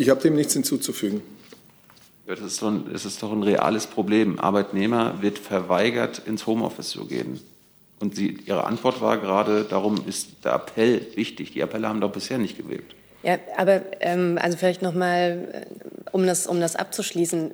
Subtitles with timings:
[0.00, 1.20] Ich habe dem nichts hinzuzufügen.
[2.26, 4.40] Das ist, doch ein, das ist doch ein reales Problem.
[4.40, 7.38] Arbeitnehmer wird verweigert, ins Homeoffice zu gehen.
[7.98, 11.52] Und Sie, Ihre Antwort war gerade, darum ist der Appell wichtig.
[11.52, 12.94] Die Appelle haben doch bisher nicht gewirkt.
[13.22, 15.66] Ja, aber ähm, also vielleicht noch mal, äh,
[16.12, 17.50] um das, um das abzuschließen.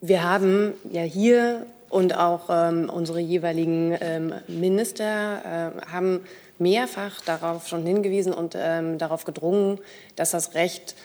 [0.00, 6.22] Wir haben ja hier und auch ähm, unsere jeweiligen ähm, Minister äh, haben
[6.58, 9.78] mehrfach darauf schon hingewiesen und ähm, darauf gedrungen,
[10.16, 10.96] dass das Recht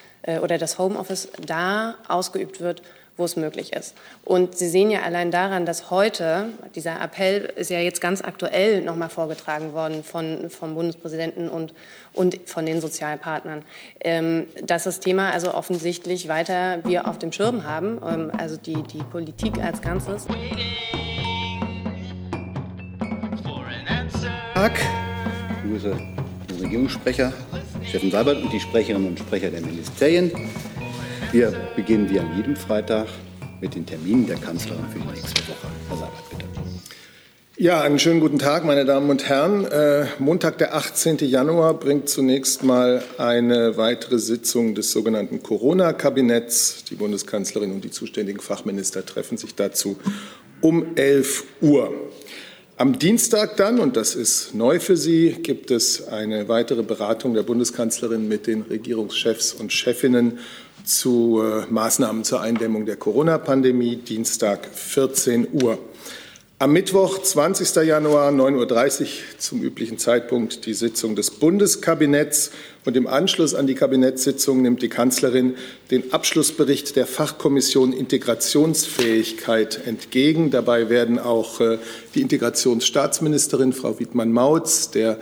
[0.42, 2.82] oder das Homeoffice da ausgeübt wird,
[3.18, 3.94] wo es möglich ist.
[4.26, 8.82] Und Sie sehen ja allein daran, dass heute, dieser Appell ist ja jetzt ganz aktuell
[8.82, 11.74] nochmal vorgetragen worden von, vom Bundespräsidenten und,
[12.14, 13.64] und von den Sozialpartnern,
[14.00, 18.82] ähm, dass das Thema also offensichtlich weiter wir auf dem Schirm haben, ähm, also die,
[18.84, 20.26] die Politik als Ganzes.
[24.64, 24.80] Tag.
[25.50, 25.98] Ich begrüße
[26.50, 27.34] den Regierungssprecher
[27.88, 30.32] Steffen Seibert und die Sprecherinnen und Sprecher der Ministerien.
[31.32, 33.08] Wir beginnen wie an jedem Freitag
[33.62, 35.68] mit den Terminen der Kanzlerin für die nächste Woche.
[35.90, 36.46] Herr Seibert, bitte.
[37.56, 39.66] Ja, einen schönen guten Tag, meine Damen und Herren.
[39.66, 41.20] Äh, Montag, der 18.
[41.20, 46.86] Januar, bringt zunächst mal eine weitere Sitzung des sogenannten Corona-Kabinetts.
[46.90, 49.98] Die Bundeskanzlerin und die zuständigen Fachminister treffen sich dazu
[50.62, 51.94] um 11 Uhr.
[52.76, 57.44] Am Dienstag dann, und das ist neu für Sie, gibt es eine weitere Beratung der
[57.44, 60.40] Bundeskanzlerin mit den Regierungschefs und Chefinnen
[60.84, 65.78] zu äh, Maßnahmen zur Eindämmung der Corona-Pandemie, Dienstag 14 Uhr.
[66.64, 67.76] Am Mittwoch, 20.
[67.86, 72.52] Januar, 9.30 Uhr zum üblichen Zeitpunkt die Sitzung des Bundeskabinetts.
[72.86, 75.56] Und im Anschluss an die Kabinettssitzung nimmt die Kanzlerin
[75.92, 80.52] den Abschlussbericht der Fachkommission Integrationsfähigkeit entgegen.
[80.52, 81.80] Dabei werden auch äh,
[82.16, 85.20] die Integrationsstaatsministerin Frau Wiedmann-Mautz, der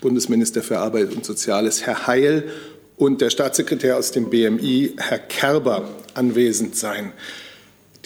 [0.00, 2.50] Bundesminister für Arbeit und Soziales Herr Heil
[2.96, 7.12] und der Staatssekretär aus dem BMI Herr Kerber anwesend sein.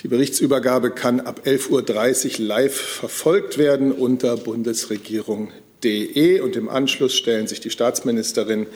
[0.03, 7.46] Die Berichtsübergabe kann ab 11.30 Uhr live verfolgt werden unter bundesregierung.de und im Anschluss stellen
[7.46, 8.67] sich die Staatsministerin,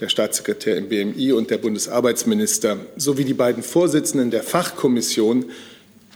[0.00, 5.50] der Staatssekretär im BMI und der Bundesarbeitsminister sowie die beiden Vorsitzenden der Fachkommission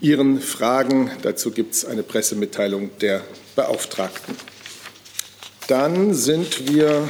[0.00, 1.10] ihren Fragen.
[1.22, 3.22] Dazu gibt es eine Pressemitteilung der
[3.54, 4.34] Beauftragten.
[5.68, 7.08] Dann sind wir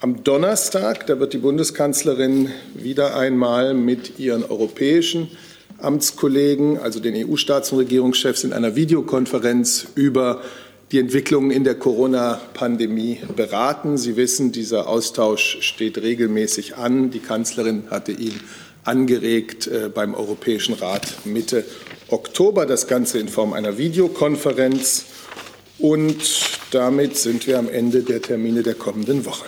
[0.00, 1.06] am Donnerstag.
[1.06, 5.30] Da wird die Bundeskanzlerin wieder einmal mit ihren europäischen
[5.78, 10.42] Amtskollegen, also den EU-Staats- und Regierungschefs, in einer Videokonferenz über
[10.90, 13.98] die Entwicklungen in der Corona-Pandemie beraten.
[13.98, 17.10] Sie wissen, dieser Austausch steht regelmäßig an.
[17.10, 18.40] Die Kanzlerin hatte ihn
[18.84, 21.64] angeregt äh, beim Europäischen Rat Mitte
[22.08, 22.64] Oktober.
[22.64, 25.04] Das Ganze in Form einer Videokonferenz.
[25.78, 26.16] Und
[26.70, 29.44] damit sind wir am Ende der Termine der kommenden Woche.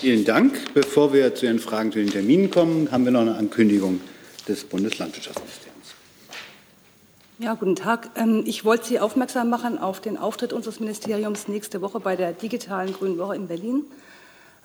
[0.00, 0.74] Vielen Dank.
[0.74, 4.00] Bevor wir zu den Fragen zu den Terminen kommen, haben wir noch eine Ankündigung
[4.48, 5.72] des Bundeslandwirtschaftsministeriums.
[7.38, 8.10] Ja, guten Tag.
[8.14, 12.32] Ähm, ich wollte Sie aufmerksam machen auf den Auftritt unseres Ministeriums nächste Woche bei der
[12.32, 13.84] digitalen Grünen Woche in Berlin.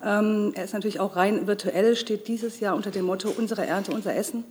[0.04, 3.90] Ähm, er ist natürlich auch rein virtuell, steht dieses Jahr unter dem Motto Unsere Ernte,
[3.90, 4.44] unser Essen.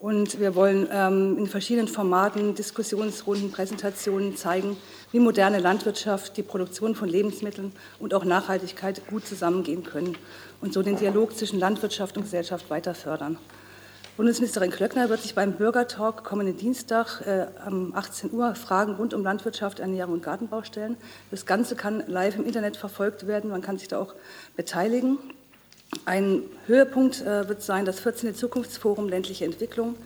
[0.00, 4.78] Und wir wollen ähm, in verschiedenen Formaten, Diskussionsrunden, Präsentationen zeigen,
[5.12, 10.16] wie moderne Landwirtschaft, die Produktion von Lebensmitteln und auch Nachhaltigkeit gut zusammengehen können
[10.62, 13.36] und so den Dialog zwischen Landwirtschaft und Gesellschaft weiter fördern.
[14.20, 19.22] Bundesministerin Klöckner wird sich beim Bürgertalk kommenden Dienstag äh, um 18 Uhr Fragen rund um
[19.22, 20.98] Landwirtschaft, Ernährung und Gartenbau stellen.
[21.30, 23.48] Das Ganze kann live im Internet verfolgt werden.
[23.48, 24.14] Man kann sich da auch
[24.56, 25.16] beteiligen.
[26.04, 28.34] Ein Höhepunkt äh, wird sein das 14.
[28.34, 29.96] Zukunftsforum ländliche Entwicklung,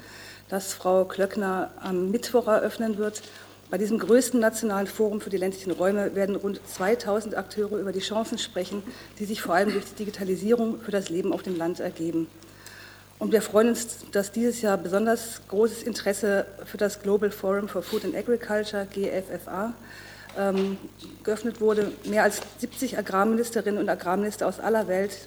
[0.48, 3.20] das Frau Klöckner am Mittwoch eröffnen wird.
[3.68, 7.98] Bei diesem größten nationalen Forum für die ländlichen Räume werden rund 2000 Akteure über die
[7.98, 8.84] Chancen sprechen,
[9.18, 12.28] die sich vor allem durch die Digitalisierung für das Leben auf dem Land ergeben.
[13.24, 17.80] Und wir freuen uns, dass dieses Jahr besonders großes Interesse für das Global Forum for
[17.80, 19.72] Food and Agriculture, GFFA,
[20.38, 20.76] ähm,
[21.22, 21.90] geöffnet wurde.
[22.04, 25.26] Mehr als 70 Agrarministerinnen und Agrarminister aus aller Welt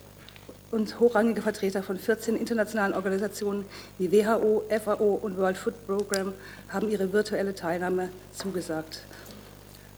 [0.70, 3.66] und hochrangige Vertreter von 14 internationalen Organisationen
[3.98, 6.34] wie WHO, FAO und World Food Program
[6.70, 9.00] haben ihre virtuelle Teilnahme zugesagt.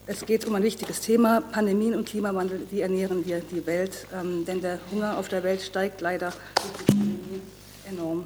[0.08, 2.62] Es geht um ein wichtiges Thema, Pandemien und Klimawandel.
[2.72, 4.08] Wie ernähren wir die Welt?
[4.18, 6.32] Ähm, denn der Hunger auf der Welt steigt leider
[7.90, 8.24] enorm.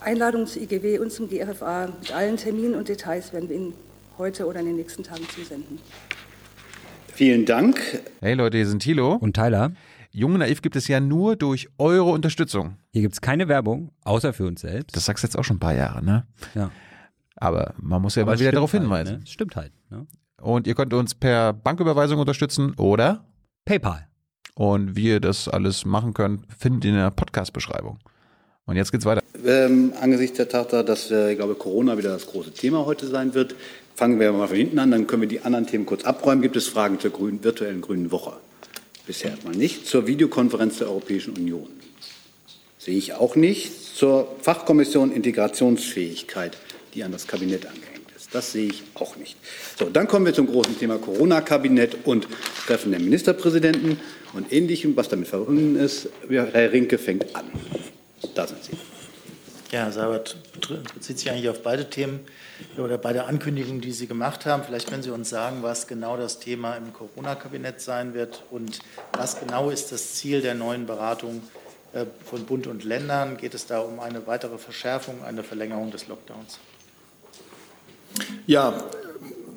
[0.00, 3.74] Einladungen zu IGW und zum GFFA mit allen Terminen und Details werden wir Ihnen
[4.18, 5.78] heute oder in den nächsten Tagen zusenden.
[7.14, 7.78] Vielen Dank.
[8.20, 9.72] Hey Leute, hier sind Thilo und Tyler.
[10.10, 12.76] Jung Naiv gibt es ja nur durch eure Unterstützung.
[12.90, 14.96] Hier gibt es keine Werbung, außer für uns selbst.
[14.96, 16.26] Das sagst du jetzt auch schon ein paar Jahre, ne?
[16.54, 16.70] Ja.
[17.36, 19.18] Aber man muss ja Aber mal wieder darauf halt, hinweisen.
[19.20, 19.26] Ne?
[19.26, 19.72] Stimmt halt.
[19.90, 20.06] Ne?
[20.40, 23.24] Und ihr könnt uns per Banküberweisung unterstützen oder
[23.64, 24.06] PayPal.
[24.54, 27.98] Und wie ihr das alles machen könnt, findet ihr in der Podcast-Beschreibung.
[28.66, 29.22] Und jetzt geht's weiter.
[29.44, 33.34] Ähm, angesichts der Tatsache, dass, äh, ich glaube, Corona wieder das große Thema heute sein
[33.34, 33.56] wird,
[33.94, 36.42] fangen wir mal von hinten an, dann können wir die anderen Themen kurz abräumen.
[36.42, 38.34] Gibt es Fragen zur grünen, virtuellen Grünen Woche?
[39.06, 39.86] Bisher erstmal nicht.
[39.86, 41.66] Zur Videokonferenz der Europäischen Union?
[42.78, 43.96] Sehe ich auch nicht.
[43.96, 46.56] Zur Fachkommission Integrationsfähigkeit,
[46.94, 48.32] die an das Kabinett angehängt ist.
[48.32, 49.36] Das sehe ich auch nicht.
[49.76, 52.28] So, dann kommen wir zum großen Thema Corona-Kabinett und
[52.66, 53.98] Treffen der Ministerpräsidenten
[54.34, 56.08] und Ähnlichem, was damit verbunden ist.
[56.28, 57.44] Herr Rinke fängt an.
[58.34, 58.72] Da sind Sie.
[59.70, 60.36] Ja, Herr Seibert
[60.94, 62.20] bezieht sich eigentlich auf beide Themen
[62.76, 64.62] oder beide Ankündigungen, die Sie gemacht haben.
[64.64, 68.80] Vielleicht können Sie uns sagen, was genau das Thema im Corona-Kabinett sein wird und
[69.14, 71.42] was genau ist das Ziel der neuen Beratung
[71.94, 73.38] äh, von Bund und Ländern?
[73.38, 76.58] Geht es da um eine weitere Verschärfung, eine Verlängerung des Lockdowns?
[78.46, 78.84] Ja,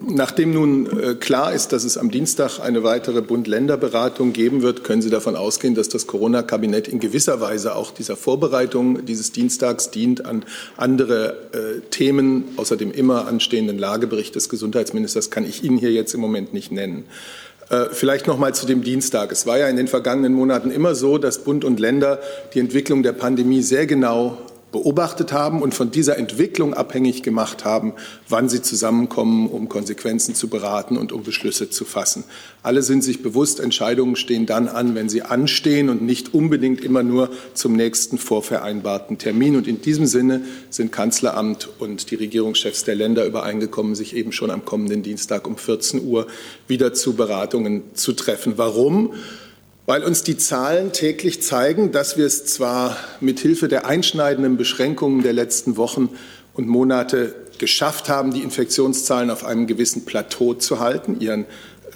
[0.02, 5.02] Nachdem nun äh, klar ist, dass es am Dienstag eine weitere Bund-Länder-Beratung geben wird, können
[5.02, 10.26] Sie davon ausgehen, dass das Corona-Kabinett in gewisser Weise auch dieser Vorbereitung dieses Dienstags dient
[10.26, 10.44] an
[10.76, 12.44] andere äh, Themen.
[12.58, 16.72] Außer dem immer anstehenden Lagebericht des Gesundheitsministers kann ich Ihnen hier jetzt im Moment nicht
[16.72, 17.06] nennen.
[17.70, 19.32] Äh, vielleicht noch mal zu dem Dienstag.
[19.32, 22.20] Es war ja in den vergangenen Monaten immer so, dass Bund und Länder
[22.54, 24.38] die Entwicklung der Pandemie sehr genau
[24.76, 27.94] beobachtet haben und von dieser Entwicklung abhängig gemacht haben,
[28.28, 32.26] wann sie zusammenkommen, um Konsequenzen zu beraten und um Beschlüsse zu fassen.
[32.62, 37.04] Alle sind sich bewusst, Entscheidungen stehen dann an, wenn sie anstehen und nicht unbedingt immer
[37.04, 39.56] nur zum nächsten vorvereinbarten Termin.
[39.56, 44.52] Und in diesem Sinne sind Kanzleramt und die Regierungschefs der Länder übereingekommen, sich eben schon
[44.52, 46.28] am kommenden Dienstag um 14 Uhr
[46.68, 48.58] wieder zu Beratungen zu treffen.
[48.58, 49.14] Warum?
[49.86, 55.22] Weil uns die Zahlen täglich zeigen, dass wir es zwar mit Hilfe der einschneidenden Beschränkungen
[55.22, 56.10] der letzten Wochen
[56.54, 61.46] und Monate geschafft haben, die Infektionszahlen auf einem gewissen Plateau zu halten, ihren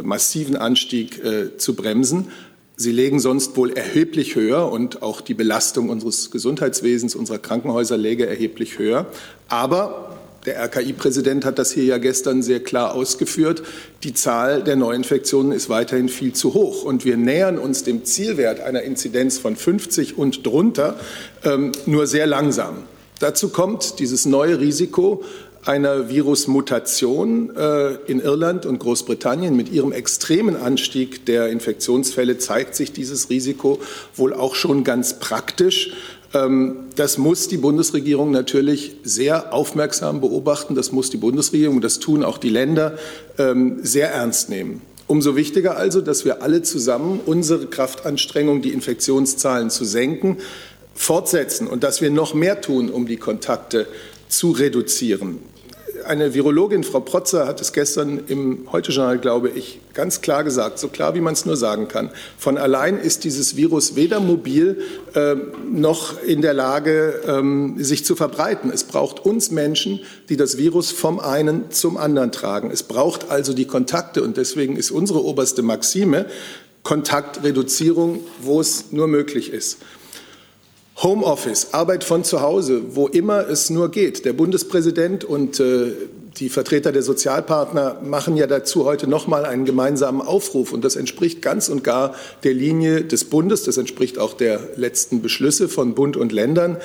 [0.02, 2.28] massiven Anstieg äh, zu bremsen.
[2.76, 8.26] Sie legen sonst wohl erheblich höher und auch die Belastung unseres Gesundheitswesens, unserer Krankenhäuser läge
[8.26, 9.08] erheblich höher.
[9.50, 10.19] Aber
[10.50, 13.62] der RKI-Präsident hat das hier ja gestern sehr klar ausgeführt.
[14.02, 16.84] Die Zahl der Neuinfektionen ist weiterhin viel zu hoch.
[16.84, 21.00] Und wir nähern uns dem Zielwert einer Inzidenz von 50 und drunter
[21.44, 22.78] ähm, nur sehr langsam.
[23.20, 25.24] Dazu kommt dieses neue Risiko
[25.66, 29.56] einer Virusmutation äh, in Irland und Großbritannien.
[29.56, 33.80] Mit ihrem extremen Anstieg der Infektionsfälle zeigt sich dieses Risiko
[34.16, 35.92] wohl auch schon ganz praktisch.
[36.34, 40.76] Ähm, das muss die Bundesregierung natürlich sehr aufmerksam beobachten.
[40.76, 42.98] Das muss die Bundesregierung, und das tun auch die Länder,
[43.38, 44.82] ähm, sehr ernst nehmen.
[45.08, 50.38] Umso wichtiger also, dass wir alle zusammen unsere Kraftanstrengung, die Infektionszahlen zu senken,
[50.94, 53.88] fortsetzen und dass wir noch mehr tun, um die Kontakte
[54.28, 55.40] zu reduzieren
[56.10, 60.88] eine Virologin, Frau Protzer, hat es gestern im Heute-Journal, glaube ich, ganz klar gesagt, so
[60.88, 62.10] klar wie man es nur sagen kann.
[62.36, 64.82] Von allein ist dieses Virus weder mobil
[65.14, 65.36] äh,
[65.72, 68.72] noch in der Lage, ähm, sich zu verbreiten.
[68.74, 72.72] Es braucht uns Menschen, die das Virus vom einen zum anderen tragen.
[72.72, 76.26] Es braucht also die Kontakte und deswegen ist unsere oberste Maxime
[76.82, 79.78] Kontaktreduzierung, wo es nur möglich ist.
[81.02, 84.26] Homeoffice, Arbeit von zu Hause, wo immer es nur geht.
[84.26, 85.94] Der Bundespräsident und äh,
[86.38, 90.96] die Vertreter der Sozialpartner machen ja dazu heute noch mal einen gemeinsamen Aufruf und das
[90.96, 95.96] entspricht ganz und gar der Linie des Bundes, das entspricht auch der letzten Beschlüsse von
[95.96, 96.78] Bund und Ländern.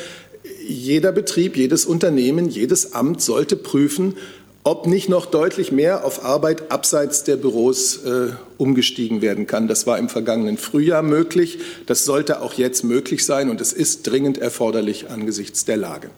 [0.67, 4.17] Jeder Betrieb, jedes Unternehmen, jedes Amt sollte prüfen,
[4.65, 9.69] ob nicht noch deutlich mehr auf Arbeit abseits der Büros äh, umgestiegen werden kann.
[9.69, 11.59] Das war im vergangenen Frühjahr möglich.
[11.87, 16.11] Das sollte auch jetzt möglich sein und es ist dringend erforderlich angesichts der Lage.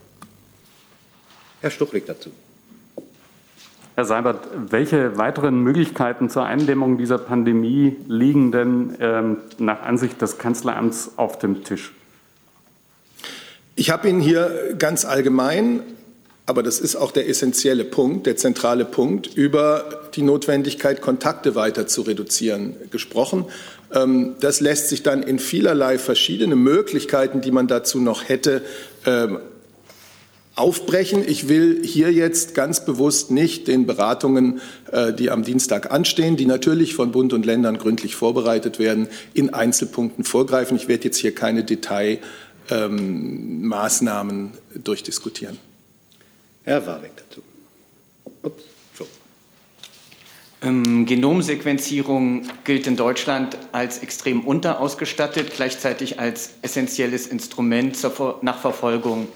[1.61, 2.31] Herr Stuchlik dazu.
[3.97, 10.38] Herr Seibert, welche weiteren Möglichkeiten zur Eindämmung dieser Pandemie liegen denn ähm, nach Ansicht des
[10.38, 11.93] Kanzleramts auf dem Tisch?
[13.75, 15.81] Ich habe Ihnen hier ganz allgemein
[16.47, 21.88] aber das ist auch der essentielle Punkt, der zentrale Punkt, über die Notwendigkeit, Kontakte weiter
[21.88, 23.47] zu reduzieren, gesprochen.
[23.93, 28.62] Ähm, das lässt sich dann in vielerlei verschiedene Möglichkeiten, die man dazu noch hätte,
[29.05, 29.41] ähm,
[30.55, 31.25] aufbrechen.
[31.26, 34.61] Ich will hier jetzt ganz bewusst nicht den Beratungen,
[34.93, 39.53] äh, die am Dienstag anstehen, die natürlich von Bund und Ländern gründlich vorbereitet werden, in
[39.53, 40.76] Einzelpunkten vorgreifen.
[40.76, 45.59] Ich werde jetzt hier keine Detailmaßnahmen ähm, durchdiskutieren.
[46.67, 47.43] Herr Warwick dazu.
[48.43, 48.65] Ups,
[48.99, 49.07] so.
[50.63, 59.29] Ähm, Genomsequenzierung gilt in Deutschland als extrem unterausgestattet, gleichzeitig als essentielles Instrument zur Nachverfolgung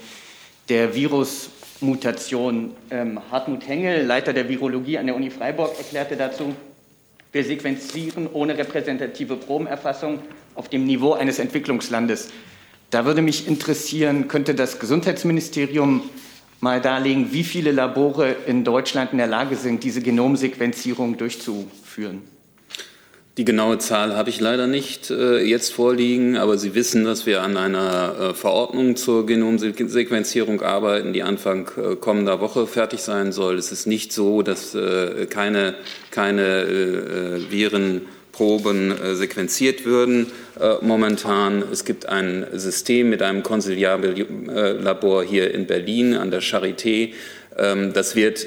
[0.69, 2.75] der Virusmutation.
[2.91, 6.57] Ähm, Hartmut Hengel, Leiter der Virologie an der Uni Freiburg, erklärte dazu,
[7.31, 10.19] wir sequenzieren ohne repräsentative Probenerfassung
[10.57, 12.31] auf dem Niveau eines Entwicklungslandes.
[12.91, 16.11] Da würde mich interessieren, könnte das Gesundheitsministerium
[16.61, 22.23] mal darlegen, wie viele Labore in Deutschland in der Lage sind, diese Genomsequenzierung durchzuführen?
[23.37, 27.43] Die genaue Zahl habe ich leider nicht äh, jetzt vorliegen, aber Sie wissen, dass wir
[27.43, 33.57] an einer äh, Verordnung zur Genomsequenzierung arbeiten, die Anfang äh, kommender Woche fertig sein soll.
[33.57, 35.75] Es ist nicht so, dass äh, keine,
[36.11, 37.50] keine äh,
[38.33, 40.33] Virenproben äh, sequenziert würden
[40.83, 41.65] momentan.
[41.73, 47.15] Es gibt ein System mit einem Konsiliarlabor hier in Berlin an der Charité.
[47.57, 48.47] Ähm, das wird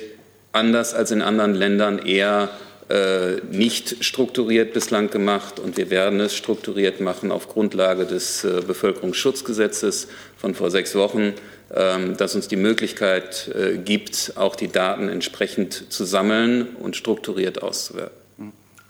[0.52, 2.50] anders als in anderen Ländern eher
[2.90, 8.62] äh, nicht strukturiert bislang gemacht und wir werden es strukturiert machen auf Grundlage des äh,
[8.66, 11.34] Bevölkerungsschutzgesetzes von vor sechs Wochen,
[11.74, 17.64] ähm, das uns die Möglichkeit äh, gibt, auch die Daten entsprechend zu sammeln und strukturiert
[17.64, 18.23] auszuwerten.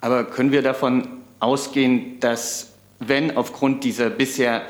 [0.04, 1.08] Aber können wir davon
[1.40, 4.60] ausgehen, dass wenn aufgrund dieser bisher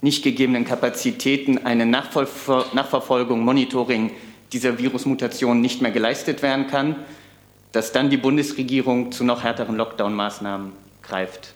[0.00, 4.10] nicht gegebenen Kapazitäten eine Nachverfolgung, Monitoring
[4.52, 6.96] dieser Virusmutation nicht mehr geleistet werden kann,
[7.70, 10.72] dass dann die Bundesregierung zu noch härteren Lockdown-Maßnahmen
[11.04, 11.54] greift?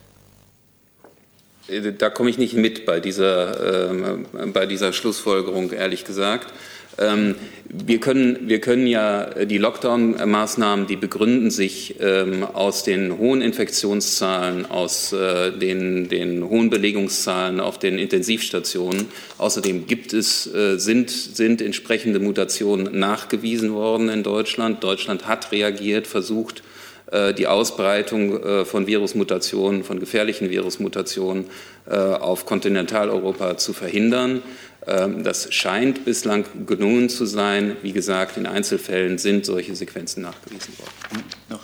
[1.67, 6.53] Äh, da komme ich nicht mit bei dieser, äh, bei dieser Schlussfolgerung, ehrlich gesagt.
[6.97, 7.35] Ähm,
[7.67, 14.65] wir, können, wir können ja die Lockdown-Maßnahmen, die begründen sich ähm, aus den hohen Infektionszahlen,
[14.65, 19.07] aus äh, den, den hohen Belegungszahlen auf den Intensivstationen.
[19.37, 24.83] Außerdem gibt es, äh, sind, sind entsprechende Mutationen nachgewiesen worden in Deutschland.
[24.83, 26.74] Deutschland hat reagiert, versucht, äh,
[27.11, 31.45] die Ausbreitung äh, von Virusmutationen, von gefährlichen Virusmutationen
[31.87, 34.41] äh, auf Kontinentaleuropa zu verhindern.
[34.87, 37.77] Ähm, das scheint bislang gelungen zu sein.
[37.81, 41.23] Wie gesagt, in Einzelfällen sind solche Sequenzen nachgewiesen worden.
[41.49, 41.59] Hm,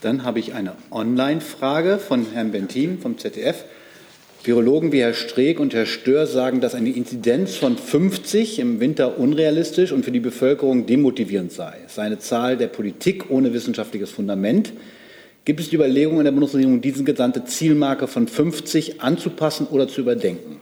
[0.00, 3.64] Dann habe ich eine Online-Frage von Herrn Bentin vom ZDF.
[4.44, 9.18] Virologen wie Herr Streeck und Herr Stör sagen, dass eine Inzidenz von 50 im Winter
[9.18, 11.78] unrealistisch und für die Bevölkerung demotivierend sei.
[11.86, 14.72] Es sei eine Zahl der Politik ohne wissenschaftliches Fundament.
[15.44, 20.00] Gibt es die Überlegung in der Bundesregierung, diese gesandte Zielmarke von 50 anzupassen oder zu
[20.00, 20.56] überdenken?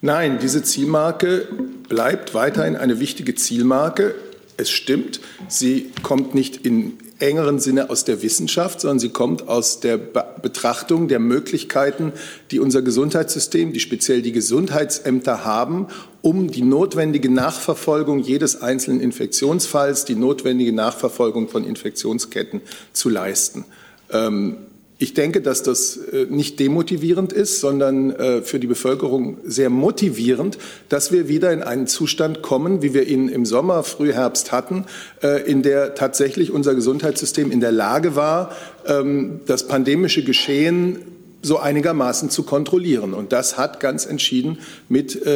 [0.00, 1.46] Nein, diese Zielmarke
[1.88, 4.14] bleibt weiterhin eine wichtige Zielmarke.
[4.56, 9.80] Es stimmt, sie kommt nicht in engeren Sinne aus der Wissenschaft, sondern sie kommt aus
[9.80, 12.12] der Be Betrachtung der Möglichkeiten,
[12.50, 15.86] die unser Gesundheitssystem, die speziell die Gesundheitsämter haben,
[16.20, 22.60] um die notwendige Nachverfolgung jedes einzelnen Infektionsfalls, die notwendige Nachverfolgung von Infektionsketten
[22.92, 23.64] zu leisten.
[24.10, 24.56] Ähm,
[25.02, 30.58] ich denke, dass das äh, nicht demotivierend ist, sondern äh, für die Bevölkerung sehr motivierend,
[30.88, 34.84] dass wir wieder in einen Zustand kommen, wie wir ihn im Sommer, Frühherbst hatten,
[35.20, 38.54] äh, in der tatsächlich unser Gesundheitssystem in der Lage war,
[38.86, 40.98] ähm, das pandemische Geschehen
[41.42, 43.12] so einigermaßen zu kontrollieren.
[43.12, 45.26] Und das hat ganz entschieden mit,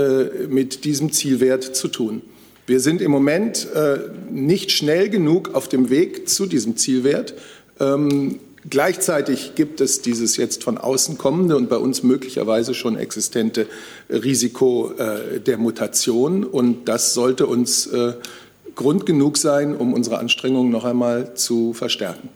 [0.49, 2.23] mit diesem Zielwert zu tun.
[2.69, 3.67] Wir sind im Moment
[4.31, 7.35] nicht schnell genug auf dem Weg zu diesem Zielwert.
[7.81, 13.67] Ähm, Gleichzeitig gibt es dieses jetzt von außen kommende und bei uns möglicherweise schon existente
[14.11, 16.43] Risiko äh, der Mutation.
[16.43, 18.15] Und das sollte uns äh,
[18.75, 22.29] Grund genug sein, um unsere Anstrengungen noch einmal zu verstärken.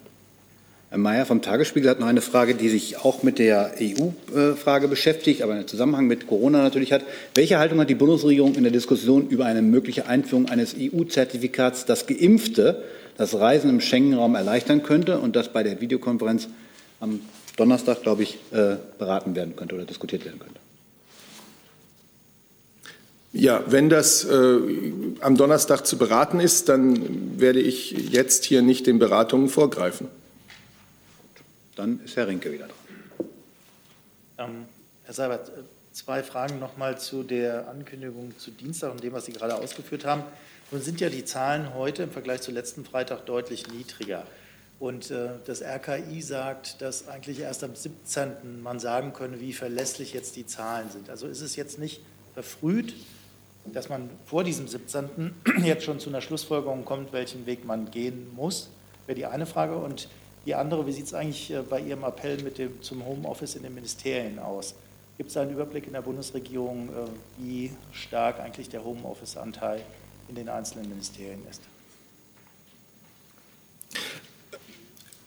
[0.90, 5.42] Herr Mayer vom Tagesspiegel hat noch eine Frage, die sich auch mit der EU-Frage beschäftigt,
[5.42, 7.04] aber einen Zusammenhang mit Corona natürlich hat.
[7.34, 12.06] Welche Haltung hat die Bundesregierung in der Diskussion über eine mögliche Einführung eines EU-Zertifikats, das
[12.06, 12.82] Geimpfte
[13.20, 16.48] das Reisen im Schengen-Raum erleichtern könnte und das bei der Videokonferenz
[17.00, 17.20] am
[17.58, 20.58] Donnerstag, glaube ich, äh, beraten werden könnte oder diskutiert werden könnte.
[23.34, 24.58] Ja, wenn das äh,
[25.20, 30.08] am Donnerstag zu beraten ist, dann werde ich jetzt hier nicht den Beratungen vorgreifen.
[31.76, 33.28] Dann ist Herr Rinke wieder dran.
[34.38, 34.64] Ähm,
[35.04, 35.52] Herr Seibert, äh,
[35.92, 40.06] zwei Fragen noch mal zu der Ankündigung zu Dienstag und dem, was Sie gerade ausgeführt
[40.06, 40.22] haben.
[40.72, 44.24] Nun sind ja die Zahlen heute im Vergleich zu letzten Freitag deutlich niedriger.
[44.78, 48.62] Und äh, das RKI sagt, dass eigentlich erst am 17.
[48.62, 51.10] man sagen könne, wie verlässlich jetzt die Zahlen sind.
[51.10, 52.00] Also ist es jetzt nicht
[52.34, 52.94] verfrüht,
[53.66, 55.34] dass man vor diesem 17.
[55.64, 58.70] jetzt schon zu einer Schlussfolgerung kommt, welchen Weg man gehen muss,
[59.06, 59.74] wäre die eine Frage.
[59.74, 60.08] Und
[60.46, 63.64] die andere, wie sieht es eigentlich äh, bei Ihrem Appell mit dem, zum Homeoffice in
[63.64, 64.76] den Ministerien aus?
[65.18, 66.92] Gibt es einen Überblick in der Bundesregierung, äh,
[67.38, 69.82] wie stark eigentlich der Homeoffice-Anteil?
[70.30, 71.60] In den einzelnen Ministerien ist?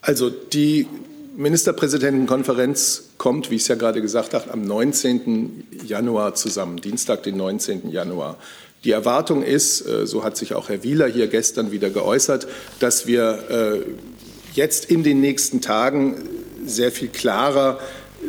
[0.01, 0.88] Also die
[1.36, 5.67] Ministerpräsidentenkonferenz kommt, wie ich es ja gerade gesagt habe, am 19.
[5.86, 7.91] Januar zusammen, Dienstag, den 19.
[7.91, 8.38] Januar.
[8.86, 12.48] Die Erwartung ist, äh, so hat sich auch Herr Wieler hier gestern wieder geäußert,
[12.79, 13.79] dass wir äh,
[14.53, 16.29] jetzt in den nächsten Tagen
[16.65, 17.79] sehr viel klarer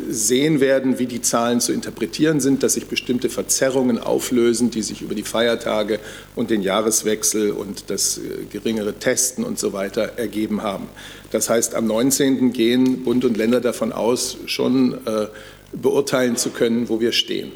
[0.09, 5.01] sehen werden, wie die Zahlen zu interpretieren sind, dass sich bestimmte Verzerrungen auflösen, die sich
[5.01, 5.99] über die Feiertage
[6.35, 10.87] und den Jahreswechsel und das äh, geringere Testen und so weiter ergeben haben.
[11.31, 12.53] Das heißt, am 19.
[12.53, 15.27] gehen Bund und Länder davon aus, schon äh,
[15.73, 17.51] beurteilen zu können, wo wir stehen.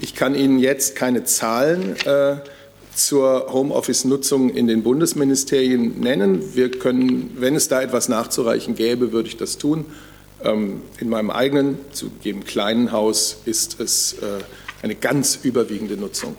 [0.00, 2.36] Ich kann Ihnen jetzt keine Zahlen äh,
[2.94, 6.54] zur Homeoffice-Nutzung in den Bundesministerien nennen.
[6.54, 9.86] Wir können, wenn es da etwas nachzureichen gäbe, würde ich das tun.
[10.44, 14.42] Ähm, in meinem eigenen, zugegeben kleinen Haus ist es äh,
[14.82, 16.36] eine ganz überwiegende Nutzung,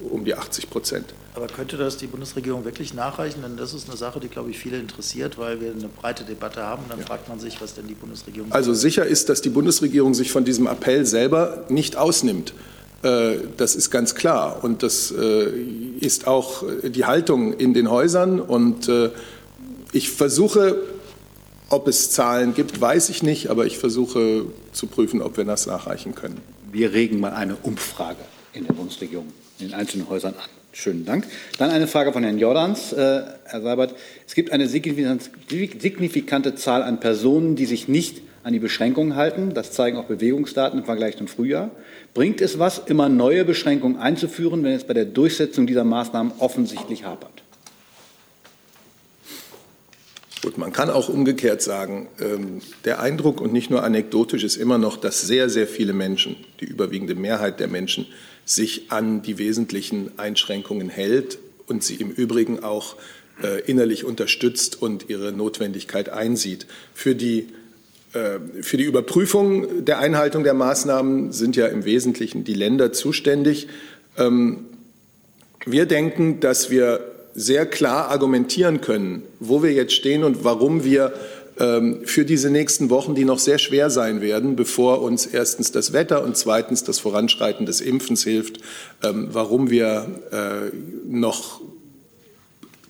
[0.00, 1.14] um die 80 Prozent.
[1.34, 3.42] Aber könnte das die Bundesregierung wirklich nachreichen?
[3.42, 6.62] Denn das ist eine Sache, die, glaube ich, viele interessiert, weil wir eine breite Debatte
[6.62, 6.82] haben.
[6.82, 7.06] Und dann ja.
[7.06, 8.52] fragt man sich, was denn die Bundesregierung.
[8.52, 12.52] Also sicher ist, dass die Bundesregierung sich von diesem Appell selber nicht ausnimmt.
[13.02, 14.62] Äh, das ist ganz klar.
[14.62, 15.50] Und das äh,
[16.00, 18.40] ist auch die Haltung in den Häusern.
[18.40, 18.90] Und
[19.92, 20.76] ich versuche
[21.68, 25.66] ob es Zahlen gibt, weiß ich nicht, aber ich versuche zu prüfen, ob wir das
[25.66, 26.40] nachreichen können.
[26.70, 28.20] Wir regen mal eine Umfrage
[28.52, 29.26] in der Bundesregierung,
[29.58, 30.48] in den einzelnen Häusern an.
[30.72, 31.26] Schönen Dank.
[31.58, 32.92] Dann eine Frage von Herrn Jordans.
[32.92, 33.94] Äh, Herr Seibert,
[34.26, 39.54] es gibt eine signifikante Zahl an Personen, die sich nicht an die Beschränkungen halten.
[39.54, 41.70] Das zeigen auch Bewegungsdaten im Vergleich zum Frühjahr.
[42.14, 47.04] Bringt es was, immer neue Beschränkungen einzuführen, wenn es bei der Durchsetzung dieser Maßnahmen offensichtlich
[47.04, 47.42] hapert?
[50.42, 54.78] Gut, man kann auch umgekehrt sagen, ähm, der Eindruck und nicht nur anekdotisch ist immer
[54.78, 58.06] noch, dass sehr, sehr viele Menschen, die überwiegende Mehrheit der Menschen,
[58.44, 62.96] sich an die wesentlichen Einschränkungen hält und sie im Übrigen auch
[63.42, 66.66] äh, innerlich unterstützt und ihre Notwendigkeit einsieht.
[66.94, 67.48] Für die,
[68.12, 73.66] äh, für die Überprüfung der Einhaltung der Maßnahmen sind ja im Wesentlichen die Länder zuständig.
[74.16, 74.66] Ähm,
[75.66, 81.12] wir denken, dass wir sehr klar argumentieren können, wo wir jetzt stehen und warum wir
[81.58, 85.92] ähm, für diese nächsten Wochen, die noch sehr schwer sein werden, bevor uns erstens das
[85.92, 88.60] Wetter und zweitens das Voranschreiten des Impfens hilft,
[89.02, 90.76] ähm, warum wir äh,
[91.06, 91.60] noch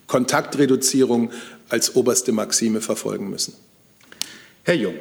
[0.07, 1.31] Kontaktreduzierung
[1.69, 3.55] als oberste Maxime verfolgen müssen.
[4.65, 4.95] Herr Jung.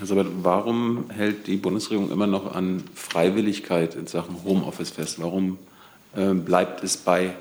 [0.00, 5.20] Also, warum hält die Bundesregierung immer noch an Freiwilligkeit in Sachen Homeoffice fest?
[5.20, 5.58] Warum
[6.14, 7.34] bleibt es bei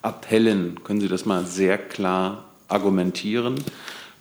[0.00, 0.82] Appellen?
[0.84, 3.56] Können Sie das mal sehr klar argumentieren?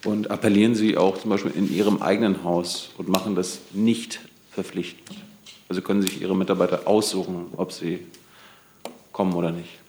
[0.03, 4.19] Und appellieren Sie auch zum Beispiel in Ihrem eigenen Haus und machen das nicht
[4.51, 5.17] verpflichtend?
[5.69, 7.99] Also können sich Ihre Mitarbeiter aussuchen, ob sie
[9.11, 9.79] kommen oder nicht?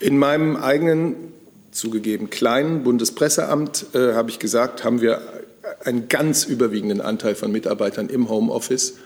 [0.00, 1.14] In meinem eigenen,
[1.70, 5.20] zugegeben kleinen Bundespresseamt äh, habe ich gesagt, haben wir
[5.84, 8.98] einen ganz überwiegenden Anteil von Mitarbeitern im Homeoffice.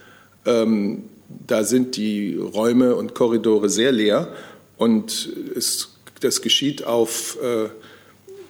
[0.47, 4.29] Ähm, da sind die Räume und Korridore sehr leer
[4.77, 7.69] und es, das geschieht auf äh,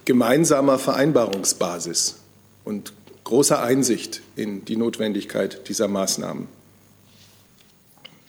[0.04, 2.16] gemeinsamer Vereinbarungsbasis
[2.64, 2.92] und
[3.24, 6.48] großer Einsicht in die Notwendigkeit dieser Maßnahmen.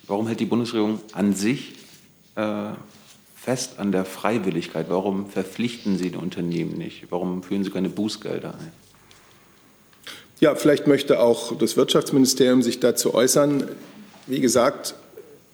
[0.06, 1.74] Warum hält die Bundesregierung an sich
[2.34, 2.70] äh,
[3.36, 4.86] fest an der Freiwilligkeit?
[4.88, 7.06] Warum verpflichten Sie die Unternehmen nicht?
[7.10, 8.72] Warum führen Sie keine Bußgelder ein?
[10.40, 13.68] Ja, vielleicht möchte auch das Wirtschaftsministerium sich dazu äußern.
[14.28, 14.94] Wie gesagt,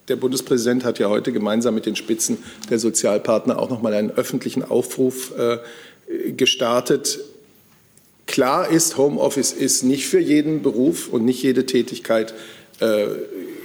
[0.09, 2.37] der Bundespräsident hat ja heute gemeinsam mit den Spitzen
[2.69, 5.59] der Sozialpartner auch noch mal einen öffentlichen Aufruf äh,
[6.33, 7.19] gestartet.
[8.27, 12.33] Klar ist, Homeoffice ist nicht für jeden Beruf und nicht jede Tätigkeit
[12.81, 13.05] äh,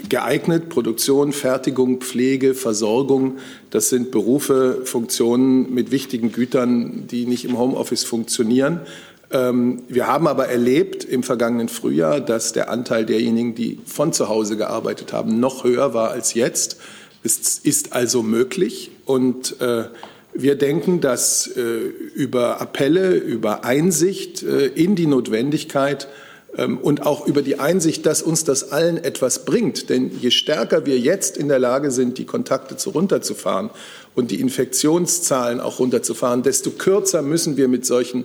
[0.09, 0.69] geeignet.
[0.69, 3.39] Produktion, Fertigung, Pflege, Versorgung,
[3.71, 8.81] das sind Berufe, Funktionen mit wichtigen Gütern, die nicht im Homeoffice funktionieren.
[9.31, 14.29] Ähm, wir haben aber erlebt im vergangenen Frühjahr, dass der Anteil derjenigen, die von zu
[14.29, 16.79] Hause gearbeitet haben, noch höher war als jetzt.
[17.23, 19.85] Es ist also möglich und äh,
[20.33, 26.09] wir denken, dass äh, über Appelle, über Einsicht äh, in die Notwendigkeit
[26.57, 29.91] ähm, und auch über die Einsicht, dass uns das allen etwas bringt.
[29.91, 33.71] Denn je stärker wir jetzt in der Lage sind, die Kontakte zu runterzufahren
[34.15, 38.25] und die Infektionszahlen auch runterzufahren, desto kürzer müssen wir mit solchen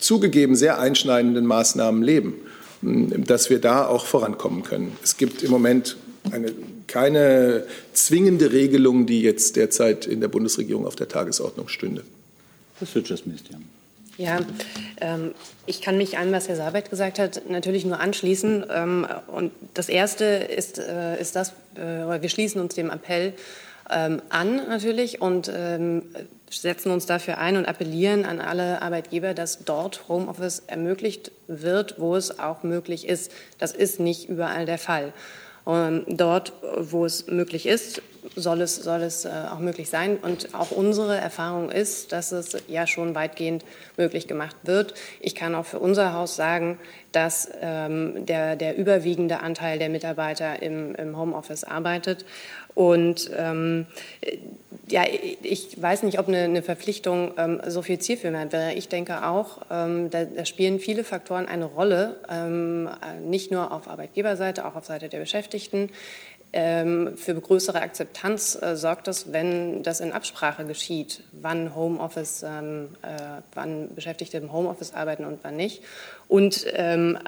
[0.00, 2.34] zugegeben sehr einschneidenden Maßnahmen leben,
[2.82, 4.96] dass wir da auch vorankommen können.
[5.02, 5.96] Es gibt im Moment
[6.32, 6.52] eine,
[6.86, 12.02] keine zwingende Regelung, die jetzt derzeit in der Bundesregierung auf der Tagesordnung stünde.
[12.80, 13.64] Das Wirtschaftsministerium.
[14.16, 14.40] Ja,
[15.00, 15.32] ähm,
[15.64, 18.66] ich kann mich an, was Herr Sabat gesagt hat, natürlich nur anschließen.
[18.70, 23.32] Ähm, und das Erste ist, äh, ist das, äh, wir schließen uns dem Appell
[23.90, 26.02] ähm, an natürlich und ähm,
[26.50, 32.16] setzen uns dafür ein und appellieren an alle Arbeitgeber, dass dort Homeoffice ermöglicht wird, wo
[32.16, 33.30] es auch möglich ist.
[33.58, 35.12] Das ist nicht überall der Fall.
[35.64, 38.02] Und dort, wo es möglich ist,
[38.34, 40.16] soll es, soll es äh, auch möglich sein.
[40.16, 43.64] Und auch unsere Erfahrung ist, dass es ja schon weitgehend
[43.96, 44.94] möglich gemacht wird.
[45.20, 46.78] Ich kann auch für unser Haus sagen,
[47.12, 52.24] dass ähm, der, der überwiegende Anteil der Mitarbeiter im, im Homeoffice arbeitet.
[52.80, 53.84] Und ähm,
[54.88, 55.04] ja,
[55.42, 58.72] ich weiß nicht, ob eine, eine Verpflichtung ähm, so viel zielführend wäre.
[58.72, 62.88] Ich denke auch, ähm, da, da, spielen viele Faktoren eine Rolle, ähm,
[63.22, 65.90] nicht nur auf Arbeitgeberseite, auch auf Seite der Beschäftigten.
[66.54, 72.88] Ähm, für größere Akzeptanz äh, sorgt es, wenn das in Absprache geschieht, wann Homeoffice, ähm,
[73.02, 75.82] äh, wann Beschäftigte im Homeoffice arbeiten und wann nicht.
[76.28, 77.18] Und ähm,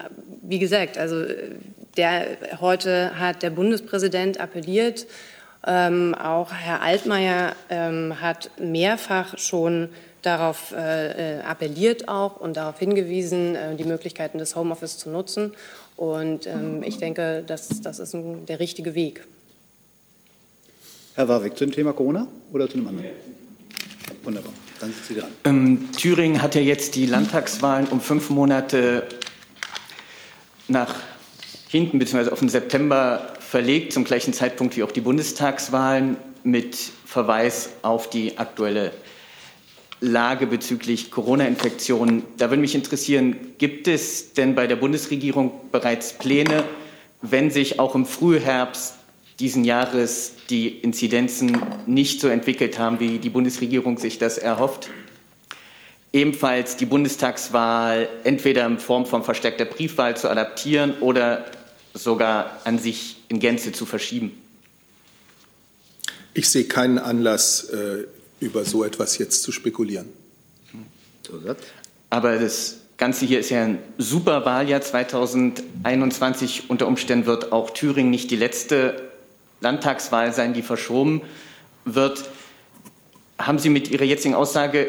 [0.40, 1.26] wie gesagt, also
[1.98, 2.26] der,
[2.60, 5.06] heute hat der Bundespräsident appelliert,
[5.66, 9.90] ähm, auch Herr Altmaier ähm, hat mehrfach schon
[10.22, 15.52] darauf äh, äh appelliert auch und darauf hingewiesen, äh, die Möglichkeiten des Homeoffice zu nutzen.
[15.96, 19.24] Und ähm, ich denke, das, das ist ein, der richtige Weg.
[21.14, 23.10] Herr Warwick, zu dem Thema Corona oder zu einem anderen?
[24.22, 25.30] Wunderbar, dann sind Sie dran.
[25.44, 29.06] Ähm, Thüringen hat ja jetzt die Landtagswahlen um fünf Monate
[30.68, 30.94] nach
[31.68, 32.30] hinten bzw.
[32.30, 38.38] auf den September verlegt, zum gleichen Zeitpunkt wie auch die Bundestagswahlen mit Verweis auf die
[38.38, 38.92] aktuelle
[40.00, 42.22] Lage bezüglich Corona-Infektionen.
[42.38, 46.64] Da würde mich interessieren, gibt es denn bei der Bundesregierung bereits Pläne,
[47.20, 48.94] wenn sich auch im Frühherbst
[49.38, 54.88] diesen Jahres die Inzidenzen nicht so entwickelt haben, wie die Bundesregierung sich das erhofft?
[56.10, 61.44] Ebenfalls die Bundestagswahl entweder in Form von verstärkter Briefwahl zu adaptieren oder
[61.94, 64.32] sogar an sich in Gänze zu verschieben?
[66.34, 68.06] Ich sehe keinen Anlass, äh,
[68.40, 70.08] über so etwas jetzt zu spekulieren.
[72.10, 76.64] Aber das Ganze hier ist ja ein super Wahljahr 2021.
[76.68, 79.10] Unter Umständen wird auch Thüringen nicht die letzte
[79.60, 81.22] Landtagswahl sein, die verschoben
[81.84, 82.28] wird.
[83.38, 84.88] Haben Sie mit Ihrer jetzigen Aussage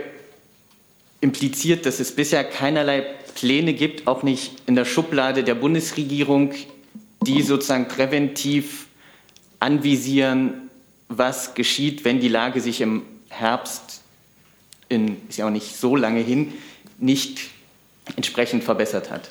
[1.21, 6.53] impliziert, dass es bisher keinerlei Pläne gibt, auch nicht in der Schublade der Bundesregierung,
[7.23, 8.87] die sozusagen präventiv
[9.59, 10.69] anvisieren,
[11.07, 14.01] was geschieht, wenn die Lage sich im Herbst,
[14.89, 16.53] in, ist ja auch nicht so lange hin,
[16.99, 17.49] nicht
[18.15, 19.29] entsprechend verbessert hat.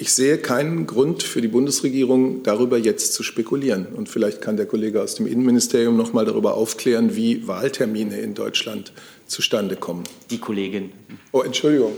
[0.00, 3.86] Ich sehe keinen Grund für die Bundesregierung, darüber jetzt zu spekulieren.
[3.86, 8.34] Und vielleicht kann der Kollege aus dem Innenministerium noch mal darüber aufklären, wie Wahltermine in
[8.34, 8.92] Deutschland
[9.26, 10.04] zustande kommen.
[10.30, 10.92] Die Kollegin.
[11.32, 11.94] Oh, Entschuldigung.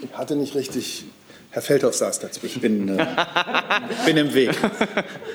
[0.00, 1.04] Ich hatte nicht richtig.
[1.50, 2.56] Herr Feldhoff saß dazwischen.
[2.56, 3.06] Ich bin, äh,
[4.06, 4.56] bin im Weg.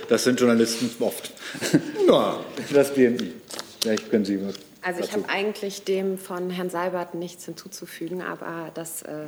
[0.08, 1.32] Das sind Journalisten oft.
[2.08, 2.40] Ja.
[2.72, 3.34] Das BMI.
[3.82, 8.70] Vielleicht können Sie was also ich habe eigentlich dem von Herrn Seibert nichts hinzuzufügen, aber
[8.76, 9.26] das äh,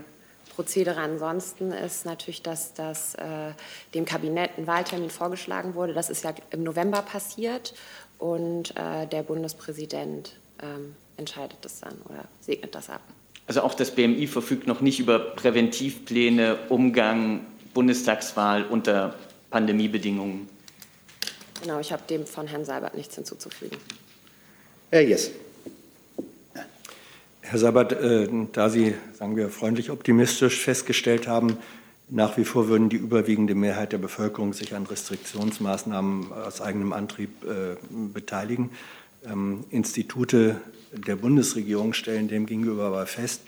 [0.56, 3.54] Prozedere ansonsten ist natürlich, dass, dass äh,
[3.96, 5.96] dem Kabinett ein Wahltermin vorgeschlagen wurde.
[5.96, 7.74] Das ist ja im November passiert
[8.20, 13.02] und äh, der Bundespräsident ähm, entscheidet das dann oder segnet das ab.
[13.48, 17.42] Also auch das BMI verfügt noch nicht über Präventivpläne, Umgang,
[17.74, 19.16] Bundestagswahl unter
[19.50, 20.50] Pandemiebedingungen.
[21.62, 23.78] Genau, ich habe dem von Herrn Seibert nichts hinzuzufügen.
[24.92, 25.32] Herr Jess.
[27.42, 31.58] Herr Sabat, äh, da Sie, sagen wir, freundlich optimistisch festgestellt haben,
[32.10, 37.30] nach wie vor würden die überwiegende Mehrheit der Bevölkerung sich an Restriktionsmaßnahmen aus eigenem Antrieb
[37.44, 37.76] äh,
[38.14, 38.72] beteiligen.
[39.30, 40.62] Ähm, Institute
[40.92, 43.42] der Bundesregierung stellen demgegenüber aber fest,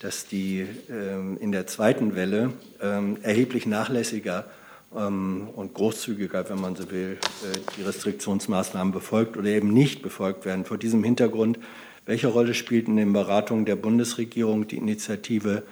[0.00, 4.46] dass die ähm, in der zweiten Welle ähm, erheblich nachlässiger
[4.92, 10.64] und großzügiger, wenn man so will, äh, die Restriktionsmaßnahmen befolgt oder eben nicht befolgt werden.
[10.64, 11.60] Vor diesem Hintergrund
[12.06, 15.62] welche Rolle spielt in den Beratungen der Bundesregierung die Initiative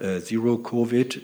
[0.00, 1.20] äh, Zero Covid,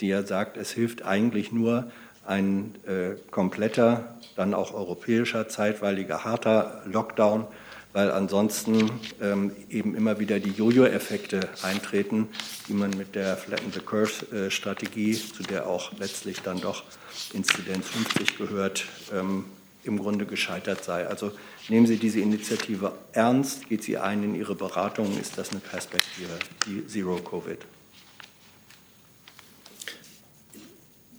[0.00, 1.90] die ja sagt, es hilft eigentlich nur
[2.26, 7.46] ein äh, kompletter, dann auch europäischer, zeitweiliger, harter Lockdown,
[7.92, 8.90] weil ansonsten
[9.22, 12.28] ähm, eben immer wieder die Jojo-Effekte eintreten,
[12.68, 16.84] die man mit der Flatten the Curve-Strategie, äh, zu der auch letztlich dann doch
[17.32, 19.44] Inzidenz 50 gehört, ähm,
[19.84, 21.06] im Grunde gescheitert sei.
[21.06, 21.32] Also
[21.68, 26.32] nehmen Sie diese Initiative ernst, geht sie ein in Ihre Beratungen, ist das eine Perspektive,
[26.66, 27.16] die Zero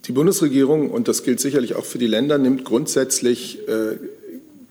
[0.08, 3.96] Die Bundesregierung, und das gilt sicherlich auch für die Länder, nimmt grundsätzlich äh,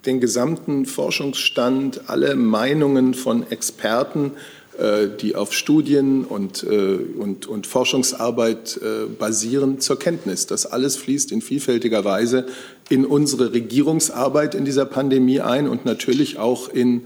[0.07, 4.31] den gesamten Forschungsstand, alle Meinungen von Experten,
[4.79, 10.47] äh, die auf Studien und, äh, und, und Forschungsarbeit äh, basieren, zur Kenntnis.
[10.47, 12.47] Das alles fließt in vielfältiger Weise
[12.89, 17.01] in unsere Regierungsarbeit in dieser Pandemie ein und natürlich auch in,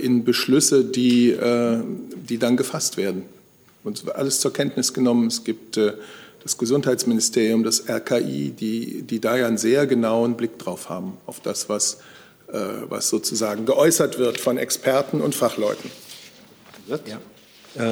[0.00, 1.36] in Beschlüsse, die,
[2.30, 3.24] die dann gefasst werden.
[3.84, 5.26] Und alles zur Kenntnis genommen.
[5.26, 5.78] Es gibt
[6.42, 11.40] das Gesundheitsministerium, das RKI, die, die da ja einen sehr genauen Blick drauf haben, auf
[11.40, 11.98] das, was
[12.52, 15.90] äh, was sozusagen geäußert wird von Experten und Fachleuten.
[16.86, 16.98] Ja.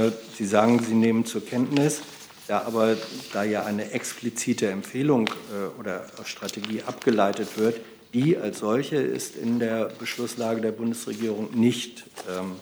[0.06, 2.00] Äh, Sie sagen, Sie nehmen zur Kenntnis,
[2.46, 2.96] da aber
[3.32, 7.80] da ja eine explizite Empfehlung äh, oder Strategie abgeleitet wird,
[8.12, 12.56] die als solche ist in der Beschlusslage der Bundesregierung nicht ähm,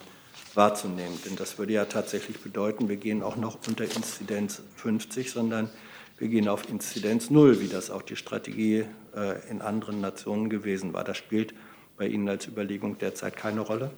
[0.55, 1.19] wahrzunehmen.
[1.25, 5.71] Denn das würde ja tatsächlich bedeuten, wir gehen auch noch unter Inzidenz 50, sondern
[6.19, 8.85] wir gehen auf Inzidenz 0, wie das auch die Strategie
[9.17, 11.05] äh, in anderen Nationen gewesen war.
[11.05, 11.55] Das spielt
[11.97, 13.91] bei Ihnen als Überlegung derzeit keine Rolle?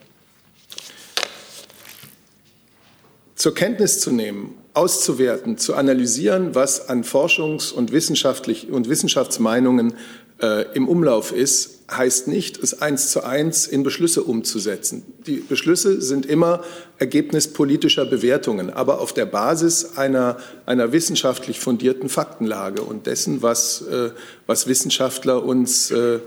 [3.40, 9.94] zur Kenntnis zu nehmen, auszuwerten, zu analysieren, was an Forschungs- und, Wissenschaftlich und Wissenschaftsmeinungen
[10.42, 15.03] äh, im Umlauf ist, heißt nicht, es eins zu eins in Beschlüsse umzusetzen.
[15.26, 16.62] Die Beschlüsse sind immer
[16.98, 23.83] Ergebnis politischer Bewertungen, aber auf der Basis einer, einer wissenschaftlich fundierten Faktenlage und dessen, was,
[23.83, 24.11] äh,
[24.46, 26.20] was Wissenschaftler uns, äh,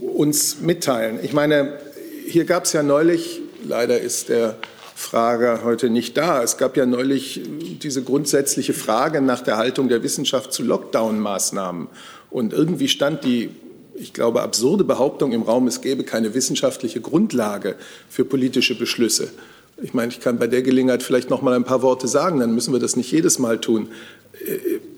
[0.00, 1.20] uns mitteilen.
[1.22, 1.78] Ich meine,
[2.26, 4.56] hier gab es ja neulich, leider ist der
[5.00, 6.42] Frage heute nicht da.
[6.42, 7.40] Es gab ja neulich
[7.82, 11.88] diese grundsätzliche Frage nach der Haltung der Wissenschaft zu Lockdown-Maßnahmen.
[12.30, 13.50] Und irgendwie stand die,
[13.94, 17.76] ich glaube, absurde Behauptung im Raum, es gäbe keine wissenschaftliche Grundlage
[18.08, 19.30] für politische Beschlüsse.
[19.82, 22.54] Ich meine, ich kann bei der Gelegenheit vielleicht noch mal ein paar Worte sagen, dann
[22.54, 23.88] müssen wir das nicht jedes Mal tun.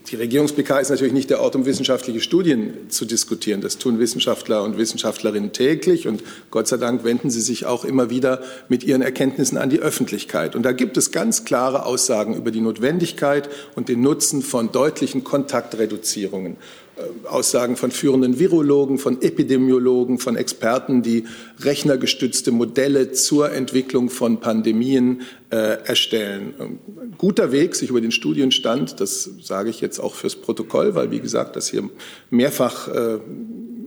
[0.09, 3.61] Die Regierungs-PK ist natürlich nicht der Ort, um wissenschaftliche Studien zu diskutieren.
[3.61, 6.07] Das tun Wissenschaftler und Wissenschaftlerinnen täglich.
[6.07, 9.81] Und Gott sei Dank wenden sie sich auch immer wieder mit ihren Erkenntnissen an die
[9.81, 10.55] Öffentlichkeit.
[10.55, 15.25] Und da gibt es ganz klare Aussagen über die Notwendigkeit und den Nutzen von deutlichen
[15.25, 16.57] Kontaktreduzierungen.
[17.03, 21.25] Äh, Aussagen von führenden Virologen, von Epidemiologen, von Experten, die
[21.61, 26.55] rechnergestützte Modelle zur Entwicklung von Pandemien äh, erstellen.
[26.59, 30.95] Ein ähm, guter Weg, sich über den Studienstand, das sage ich jetzt auch fürs Protokoll,
[30.95, 31.89] weil wie gesagt, das hier
[32.31, 33.19] mehrfach äh,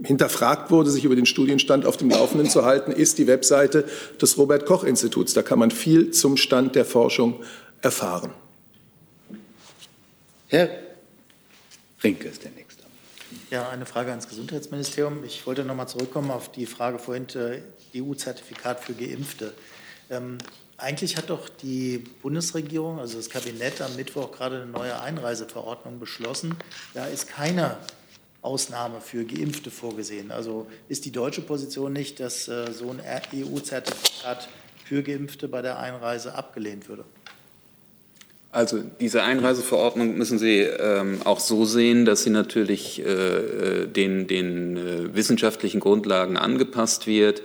[0.04, 3.86] hinterfragt wurde, sich über den Studienstand auf dem Laufenden zu halten, ist die Webseite
[4.22, 5.34] des Robert Koch Instituts.
[5.34, 7.42] Da kann man viel zum Stand der Forschung
[7.82, 8.32] erfahren.
[10.48, 10.70] Herr
[12.04, 12.65] Rinke ist der Nächste.
[13.52, 15.24] Ja, eine Frage ans Gesundheitsministerium.
[15.24, 17.62] Ich wollte noch mal zurückkommen auf die Frage vorhin äh,
[17.96, 19.54] EU-Zertifikat für Geimpfte.
[20.10, 20.40] Ähm,
[20.78, 26.56] eigentlich hat doch die Bundesregierung, also das Kabinett, am Mittwoch gerade eine neue Einreiseverordnung beschlossen.
[26.96, 27.78] Da ist keine
[28.42, 30.32] Ausnahme für Geimpfte vorgesehen.
[30.32, 34.50] Also ist die deutsche Position nicht, dass äh, so ein EU-Zertifikat
[34.86, 37.06] für Geimpfte bei der Einreise abgelehnt würde?
[38.56, 44.28] Also diese Einreiseverordnung müssen Sie ähm, auch so sehen, dass sie natürlich äh, äh, den,
[44.28, 47.42] den äh, wissenschaftlichen Grundlagen angepasst wird.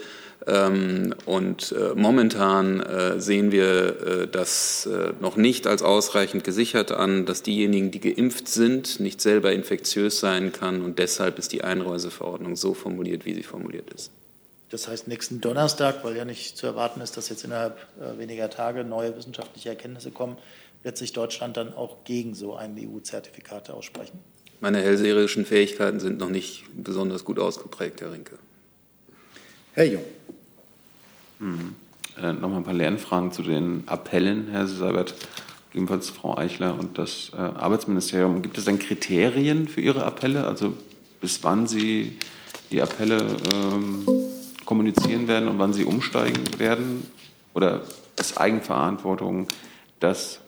[0.46, 7.26] Ähm, und äh, momentan äh, sehen wir äh, das noch nicht als ausreichend gesichert an,
[7.26, 10.80] dass diejenigen, die geimpft sind, nicht selber infektiös sein kann.
[10.80, 14.12] Und deshalb ist die Einreiseverordnung so formuliert, wie sie formuliert ist.
[14.70, 17.76] Das heißt nächsten Donnerstag, weil ja nicht zu erwarten ist, dass jetzt innerhalb
[18.16, 20.36] weniger Tage neue wissenschaftliche Erkenntnisse kommen,
[20.82, 24.18] wird sich Deutschland dann auch gegen so ein EU-Zertifikat aussprechen?
[24.60, 28.38] Meine hellseherischen Fähigkeiten sind noch nicht besonders gut ausgeprägt, Herr Rinke.
[29.72, 30.04] Herr Jung.
[31.38, 31.74] Hm.
[32.20, 35.14] Äh, noch mal ein paar Lernfragen zu den Appellen, Herr Seibert,
[35.72, 38.42] ebenfalls Frau Eichler und das äh, Arbeitsministerium.
[38.42, 40.46] Gibt es denn Kriterien für Ihre Appelle?
[40.46, 40.74] Also
[41.20, 42.18] bis wann Sie
[42.70, 44.04] die Appelle ähm,
[44.66, 47.06] kommunizieren werden und wann Sie umsteigen werden?
[47.54, 47.82] Oder
[48.18, 49.48] ist Eigenverantwortung
[50.00, 50.40] das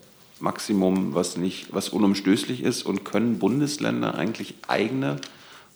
[0.42, 5.16] Maximum, was nicht, was unumstößlich ist und können Bundesländer eigentlich eigene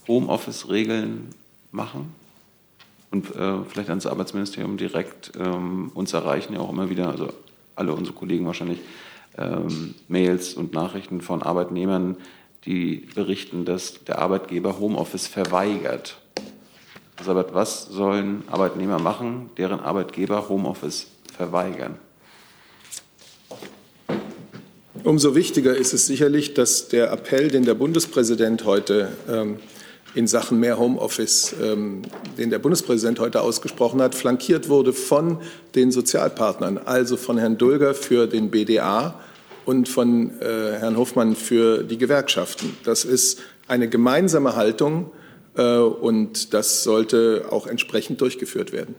[0.08, 1.28] Homeoffice-Regeln
[1.70, 2.12] machen?
[3.10, 7.32] Und äh, vielleicht ans Arbeitsministerium direkt ähm, uns erreichen ja auch immer wieder, also
[7.76, 8.80] alle unsere Kollegen wahrscheinlich,
[9.38, 12.16] ähm, Mails und Nachrichten von Arbeitnehmern,
[12.64, 16.18] die berichten, dass der Arbeitgeber Homeoffice verweigert.
[17.16, 21.96] Also, was sollen Arbeitnehmer machen, deren Arbeitgeber Homeoffice verweigern?
[25.04, 29.58] Umso wichtiger ist es sicherlich, dass der Appell, den der Bundespräsident heute ähm,
[30.14, 32.02] in Sachen mehr Homeoffice, ähm,
[32.38, 35.38] den der Bundespräsident heute ausgesprochen hat, flankiert wurde von
[35.74, 39.20] den Sozialpartnern, also von Herrn Dulger für den BDA
[39.64, 42.76] und von äh, Herrn Hofmann für die Gewerkschaften.
[42.84, 45.10] Das ist eine gemeinsame Haltung
[45.56, 48.94] äh, und das sollte auch entsprechend durchgeführt werden.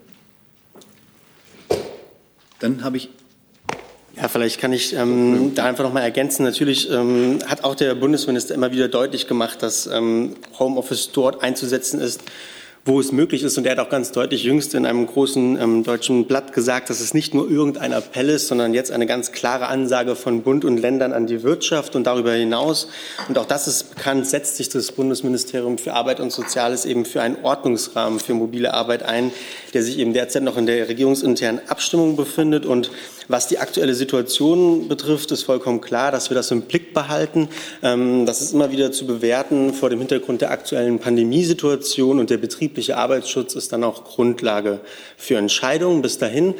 [2.59, 3.09] Dann habe ich
[4.19, 6.43] ja, vielleicht kann ich ähm, da einfach noch mal ergänzen.
[6.43, 12.01] Natürlich ähm, hat auch der Bundesminister immer wieder deutlich gemacht, dass ähm, Homeoffice dort einzusetzen
[12.01, 12.21] ist,
[12.83, 13.59] wo es möglich ist.
[13.59, 16.99] Und er hat auch ganz deutlich jüngst in einem großen ähm, deutschen Blatt gesagt, dass
[16.99, 20.77] es nicht nur irgendein Appell ist, sondern jetzt eine ganz klare Ansage von Bund und
[20.77, 22.87] Ländern an die Wirtschaft und darüber hinaus.
[23.27, 27.21] Und auch das ist bekannt, setzt sich das Bundesministerium für Arbeit und Soziales eben für
[27.21, 29.31] einen Ordnungsrahmen für mobile Arbeit ein,
[29.75, 32.65] der sich eben derzeit noch in der regierungsinternen Abstimmung befindet.
[32.65, 32.89] Und
[33.27, 37.49] was die aktuelle Situation betrifft, ist vollkommen klar, dass wir das im Blick behalten.
[37.81, 42.37] Ähm, das ist immer wieder zu bewerten vor dem Hintergrund der aktuellen Pandemiesituation und der
[42.37, 44.79] betriebliche Arbeitsschutz ist dann auch Grundlage
[45.17, 46.01] für Entscheidungen.
[46.01, 46.53] Bis dahin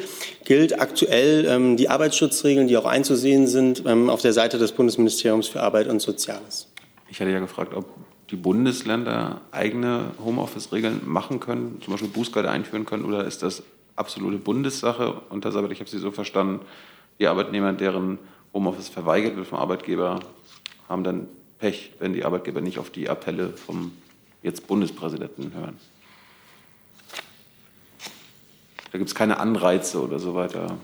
[0.44, 5.48] gilt aktuell ähm, die Arbeitsschutzregeln, die auch einzusehen sind ähm, auf der Seite des Bundesministeriums
[5.48, 6.68] für Arbeit und Soziales.
[7.10, 7.86] Ich hatte ja gefragt, ob
[8.30, 13.62] die Bundesländer eigene Homeoffice-Regeln machen können, zum Beispiel Bußgelder einführen können, oder ist das
[13.98, 15.20] absolute Bundessache.
[15.30, 16.60] Und das aber, ich habe Sie so verstanden,
[17.18, 18.18] die Arbeitnehmer, deren
[18.54, 20.20] Homeoffice verweigert wird vom Arbeitgeber,
[20.88, 23.92] haben dann Pech, wenn die Arbeitgeber nicht auf die Appelle vom
[24.42, 25.76] jetzt Bundespräsidenten hören.
[28.92, 30.78] Da gibt es keine Anreize oder so weiter.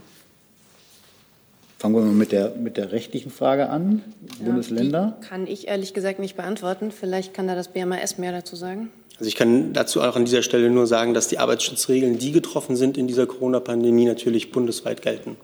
[1.79, 4.03] Fangen wir mal mit der, mit der rechtlichen Frage an.
[4.39, 5.19] Ja, Bundesländer?
[5.21, 6.91] kann ich ehrlich gesagt nicht beantworten.
[6.91, 8.91] Vielleicht kann da das BMAS mehr dazu sagen.
[9.19, 12.77] Also ich kann dazu auch an dieser Stelle nur sagen, dass die Arbeitsschutzregeln, die getroffen
[12.77, 15.37] sind in dieser Corona-Pandemie, natürlich bundesweit gelten.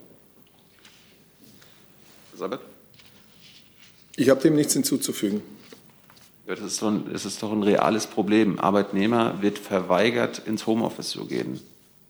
[2.32, 2.60] Elisabeth?
[4.16, 5.42] Ich habe dem nichts hinzuzufügen.
[6.46, 8.58] Ja, das, ist doch ein, das ist doch ein reales Problem.
[8.58, 11.60] Arbeitnehmer wird verweigert, ins Homeoffice zu gehen.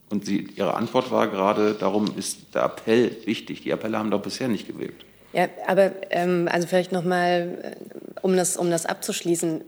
[0.08, 3.62] Und Sie, Ihre Antwort war gerade, darum ist der Appell wichtig.
[3.62, 5.04] Die Appelle haben doch bisher nicht gewirkt.
[5.32, 9.62] Ja, aber ähm, also vielleicht noch mal, äh, um das, um das abzuschließen.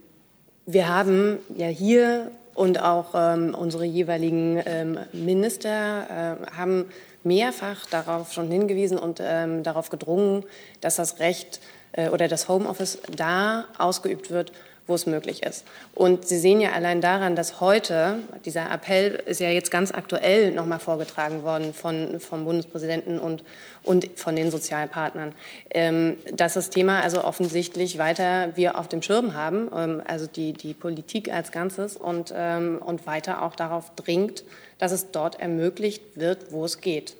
[0.65, 6.85] Wir haben ja hier und auch ähm, unsere jeweiligen ähm, Minister äh, haben
[7.23, 10.45] mehrfach darauf schon hingewiesen und ähm, darauf gedrungen,
[10.79, 11.59] dass das Recht
[11.93, 14.53] äh, oder das Homeoffice da ausgeübt wird,
[14.85, 15.65] wo es möglich ist.
[15.95, 20.51] Und Sie sehen ja allein daran, dass heute, dieser Appell ist ja jetzt ganz aktuell
[20.51, 23.43] nochmal vorgetragen worden von, vom Bundespräsidenten und,
[23.83, 25.33] und von den Sozialpartnern,
[25.69, 30.53] ähm, dass das Thema also offensichtlich weiter wir auf dem Schirm haben, ähm, also die,
[30.53, 34.43] die Politik als Ganzes und, ähm, und weiter auch darauf dringt,
[34.79, 37.15] dass es dort ermöglicht wird, wo es geht.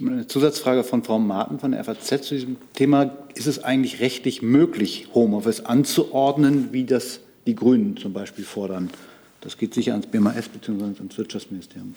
[0.00, 3.18] Eine Zusatzfrage von Frau Marten von der FAZ zu diesem Thema.
[3.34, 8.88] Ist es eigentlich rechtlich möglich, Homeoffice anzuordnen, wie das die Grünen zum Beispiel fordern?
[9.42, 10.84] Das geht sicher ans BMAS bzw.
[10.84, 11.94] ans Wirtschaftsministerium.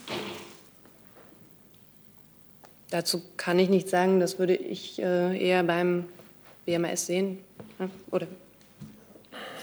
[2.89, 4.19] Dazu kann ich nichts sagen.
[4.19, 6.05] Das würde ich äh, eher beim
[6.65, 7.39] BMAS sehen.
[8.11, 8.42] Oder also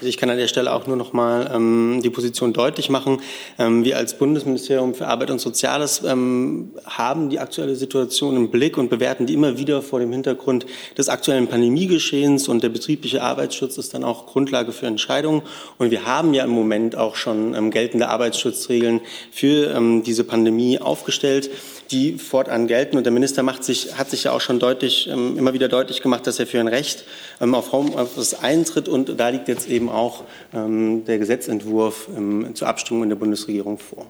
[0.01, 3.21] ich kann an der Stelle auch nur noch mal ähm, die Position deutlich machen.
[3.59, 8.77] Ähm, wir als Bundesministerium für Arbeit und Soziales ähm, haben die aktuelle Situation im Blick
[8.77, 10.65] und bewerten die immer wieder vor dem Hintergrund
[10.97, 15.43] des aktuellen Pandemiegeschehens und der betriebliche Arbeitsschutz ist dann auch Grundlage für Entscheidungen.
[15.77, 20.79] Und wir haben ja im Moment auch schon ähm, geltende Arbeitsschutzregeln für ähm, diese Pandemie
[20.79, 21.49] aufgestellt
[21.91, 22.97] die fortan gelten.
[22.97, 26.25] Und der Minister sich, hat sich ja auch schon deutlich, ähm, immer wieder deutlich gemacht,
[26.27, 27.05] dass er für ein Recht
[27.39, 28.87] ähm, auf Homeoffice eintritt.
[28.87, 30.23] Und da liegt jetzt eben auch
[30.53, 32.09] ähm, der Gesetzentwurf
[32.53, 34.07] zur Abstimmung in der Bundesregierung vor.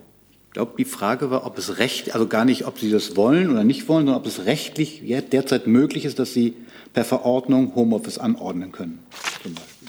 [0.47, 3.49] Ich glaube, die Frage war, ob es recht, also gar nicht, ob Sie das wollen
[3.49, 6.55] oder nicht wollen, sondern ob es rechtlich derzeit möglich ist, dass Sie
[6.93, 8.99] per Verordnung Homeoffice anordnen können,
[9.41, 9.87] zum Beispiel.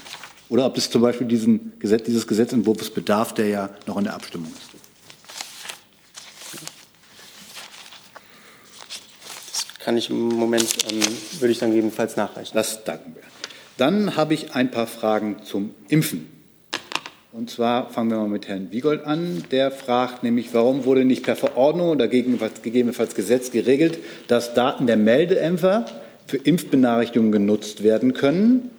[0.49, 4.13] Oder ob es zum Beispiel diesen Gesetz, dieses Gesetzentwurfs bedarf, der ja noch in der
[4.13, 4.72] Abstimmung ist.
[9.83, 11.01] Kann ich im Moment, ähm,
[11.39, 12.51] würde ich dann gegebenenfalls nachreichen.
[12.53, 13.23] Das danken wir.
[13.77, 16.29] Dann habe ich ein paar Fragen zum Impfen.
[17.31, 19.43] Und zwar fangen wir mal mit Herrn Wiegold an.
[19.51, 24.97] Der fragt nämlich, warum wurde nicht per Verordnung oder gegebenenfalls Gesetz geregelt, dass Daten der
[24.97, 25.85] Meldeämpfer
[26.27, 28.69] für Impfbenachrichtigungen genutzt werden können?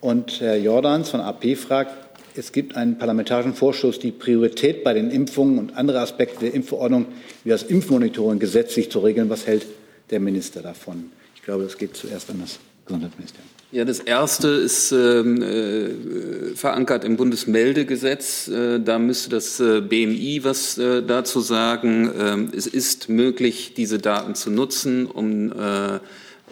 [0.00, 1.92] Und Herr Jordans von AP fragt,
[2.36, 7.06] es gibt einen parlamentarischen Vorschuss, die Priorität bei den Impfungen und andere Aspekte der Impfverordnung
[7.44, 9.30] wie das Impfmonitoring gesetzlich zu regeln.
[9.30, 9.66] Was hält
[10.10, 11.10] der Minister davon?
[11.34, 13.48] Ich glaube, das geht zuerst an das Gesundheitsministerium.
[13.70, 18.48] Ja, das erste ist ähm, äh, verankert im Bundesmeldegesetz.
[18.48, 22.10] Äh, da müsste das äh, BMI was äh, dazu sagen.
[22.18, 25.98] Ähm, es ist möglich, diese Daten zu nutzen, um, äh,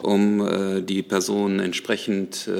[0.02, 2.50] um äh, die Personen entsprechend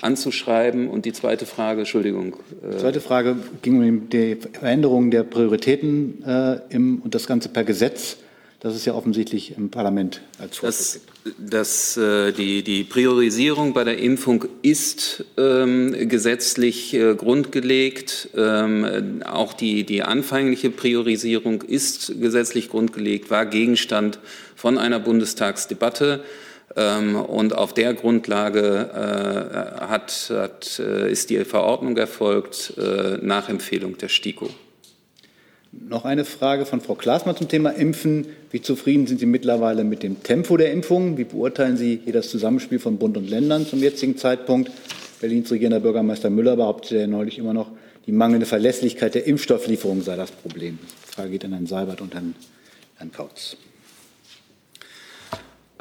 [0.00, 0.88] anzuschreiben.
[0.88, 2.36] Und die zweite Frage, Entschuldigung.
[2.62, 6.24] Die zweite Frage ging um die Veränderung der Prioritäten
[6.70, 8.16] im, und das Ganze per Gesetz.
[8.62, 11.00] Das ist ja offensichtlich im Parlament als Vorschlag
[11.38, 18.30] das, äh, die, die Priorisierung bei der Impfung ist ähm, gesetzlich äh, grundgelegt.
[18.36, 24.18] Ähm, auch die, die anfängliche Priorisierung ist gesetzlich grundgelegt, war Gegenstand
[24.56, 26.22] von einer Bundestagsdebatte.
[26.74, 33.48] Ähm, und auf der Grundlage äh, hat, hat, äh, ist die Verordnung erfolgt äh, nach
[33.48, 34.48] Empfehlung der STIKO.
[35.72, 38.26] Noch eine Frage von Frau Klaasmann zum Thema Impfen.
[38.50, 41.16] Wie zufrieden sind Sie mittlerweile mit dem Tempo der Impfungen?
[41.16, 44.70] Wie beurteilen Sie hier das Zusammenspiel von Bund und Ländern zum jetzigen Zeitpunkt?
[45.22, 47.70] Berlins regierender Bürgermeister Müller behauptete ja neulich immer noch,
[48.06, 50.78] die mangelnde Verlässlichkeit der Impfstofflieferung sei das Problem.
[51.08, 52.34] Die Frage geht an Herrn Seibert und Herrn,
[52.96, 53.56] Herrn Kautz.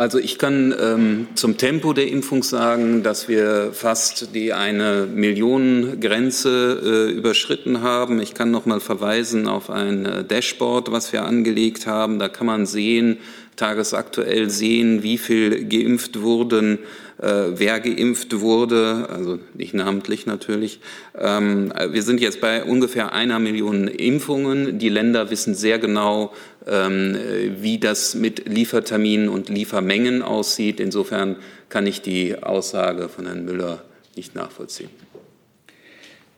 [0.02, 6.82] Also ich kann ähm, zum Tempo der Impfung sagen, dass wir fast die eine Millionengrenze
[6.84, 8.20] äh, überschritten haben.
[8.20, 12.18] Ich kann noch mal verweisen auf ein äh, Dashboard, was wir angelegt haben.
[12.18, 13.20] Da kann man sehen,
[13.58, 16.80] tagesaktuell sehen, wie viel geimpft wurden
[17.22, 20.80] wer geimpft wurde, also nicht namentlich natürlich.
[21.18, 24.80] Ähm, wir sind jetzt bei ungefähr einer Million Impfungen.
[24.80, 26.34] Die Länder wissen sehr genau,
[26.66, 27.16] ähm,
[27.60, 30.80] wie das mit Lieferterminen und Liefermengen aussieht.
[30.80, 31.36] Insofern
[31.70, 33.84] kann ich die Aussage von Herrn Müller
[34.16, 34.90] nicht nachvollziehen.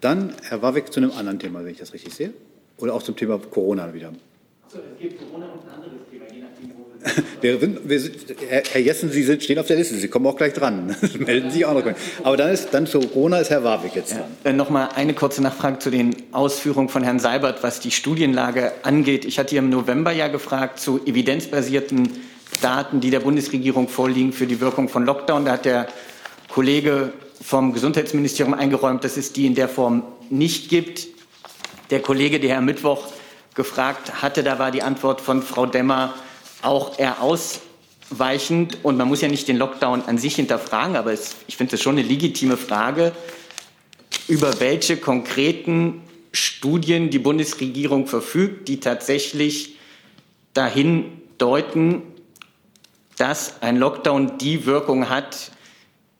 [0.02, 2.34] Dann Herr Warwick zu einem anderen Thema, wenn ich das richtig sehe.
[2.78, 4.12] Oder auch zum Thema Corona wieder.
[4.68, 7.03] So, es gibt Corona und ein anderes Thema, je nachdem, wo wir
[7.42, 8.18] Wir sind,
[8.50, 10.96] Herr Jessen, Sie sind, stehen auf der Liste, Sie kommen auch gleich dran.
[11.20, 11.84] Melden Sie sich auch noch.
[12.24, 14.24] Aber dann, ist, dann zu Corona ist Herr Warwick jetzt dran.
[14.44, 17.92] Ja, äh, noch mal eine kurze Nachfrage zu den Ausführungen von Herrn Seibert, was die
[17.92, 19.26] Studienlage angeht.
[19.26, 22.10] Ich hatte im November ja gefragt zu evidenzbasierten
[22.62, 25.46] Daten, die der Bundesregierung vorliegen für die Wirkung von Lockdown.
[25.46, 25.88] Da hat der
[26.50, 31.08] Kollege vom Gesundheitsministerium eingeräumt, dass es die in der Form nicht gibt.
[31.90, 33.08] Der Kollege, der Herr Mittwoch
[33.56, 36.14] gefragt hatte, da war die Antwort von Frau Demmer
[36.64, 38.78] auch eher ausweichend.
[38.84, 41.82] Und man muss ja nicht den Lockdown an sich hinterfragen, aber es, ich finde es
[41.82, 43.12] schon eine legitime Frage,
[44.28, 46.02] über welche konkreten
[46.32, 49.78] Studien die Bundesregierung verfügt, die tatsächlich
[50.54, 52.02] dahin deuten,
[53.18, 55.52] dass ein Lockdown die Wirkung hat,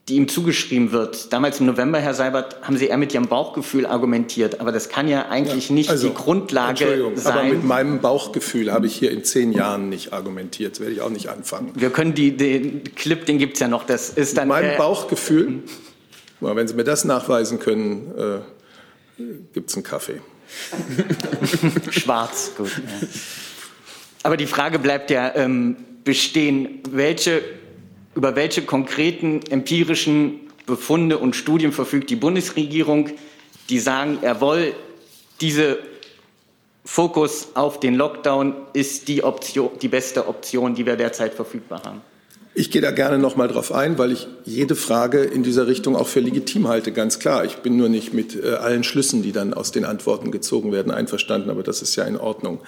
[0.10, 1.32] die ihm zugeschrieben wird.
[1.32, 4.60] Damals im November, Herr Seibert, haben Sie eher mit Ihrem Bauchgefühl argumentiert.
[4.60, 7.34] Aber das kann ja eigentlich ja, nicht also, die Grundlage sein.
[7.34, 10.74] Aber mit meinem Bauchgefühl habe ich hier in zehn Jahren nicht argumentiert.
[10.74, 11.72] Das werde ich auch nicht anfangen.
[11.76, 13.86] Wir können die, den Clip, den gibt es ja noch.
[13.86, 14.50] Das ist dann.
[14.50, 15.64] Mit meinem äh, Bauchgefühl,
[16.42, 19.24] wenn Sie mir das nachweisen können, äh,
[19.54, 20.20] gibt es einen Kaffee.
[21.92, 22.70] Schwarz, gut.
[22.70, 23.08] Ja.
[24.24, 27.42] Aber die Frage bleibt ja ähm, bestehen, welche
[28.16, 33.10] über welche konkreten empirischen Befunde und Studien verfügt die Bundesregierung,
[33.70, 34.74] die sagen, jawohl,
[35.42, 35.80] diese
[36.86, 42.02] Fokus auf den Lockdown ist die, Option, die beste Option, die wir derzeit verfügbar haben?
[42.56, 45.96] Ich gehe da gerne noch mal drauf ein, weil ich jede Frage in dieser Richtung
[45.96, 47.46] auch für legitim halte, ganz klar.
[47.46, 50.92] Ich bin nur nicht mit äh, allen Schlüssen, die dann aus den Antworten gezogen werden,
[50.92, 52.60] einverstanden, aber das ist ja in Ordnung.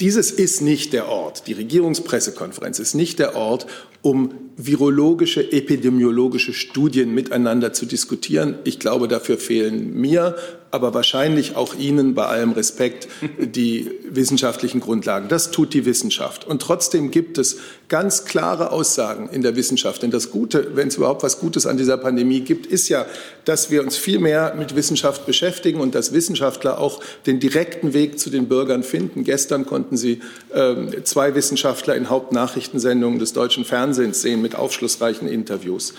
[0.00, 3.66] Dieses ist nicht der Ort, die Regierungspressekonferenz ist nicht der Ort,
[4.02, 8.58] um virologische, epidemiologische Studien miteinander zu diskutieren.
[8.64, 10.36] Ich glaube, dafür fehlen mir
[10.76, 13.08] aber wahrscheinlich auch Ihnen bei allem Respekt
[13.38, 15.28] die wissenschaftlichen Grundlagen.
[15.28, 16.46] Das tut die Wissenschaft.
[16.46, 17.56] Und trotzdem gibt es
[17.88, 20.02] ganz klare Aussagen in der Wissenschaft.
[20.02, 23.06] Denn das Gute, wenn es überhaupt was Gutes an dieser Pandemie gibt, ist ja,
[23.46, 28.18] dass wir uns viel mehr mit Wissenschaft beschäftigen und dass Wissenschaftler auch den direkten Weg
[28.18, 29.24] zu den Bürgern finden.
[29.24, 30.20] Gestern konnten Sie
[30.52, 35.94] äh, zwei Wissenschaftler in Hauptnachrichtensendungen des deutschen Fernsehens sehen mit aufschlussreichen Interviews.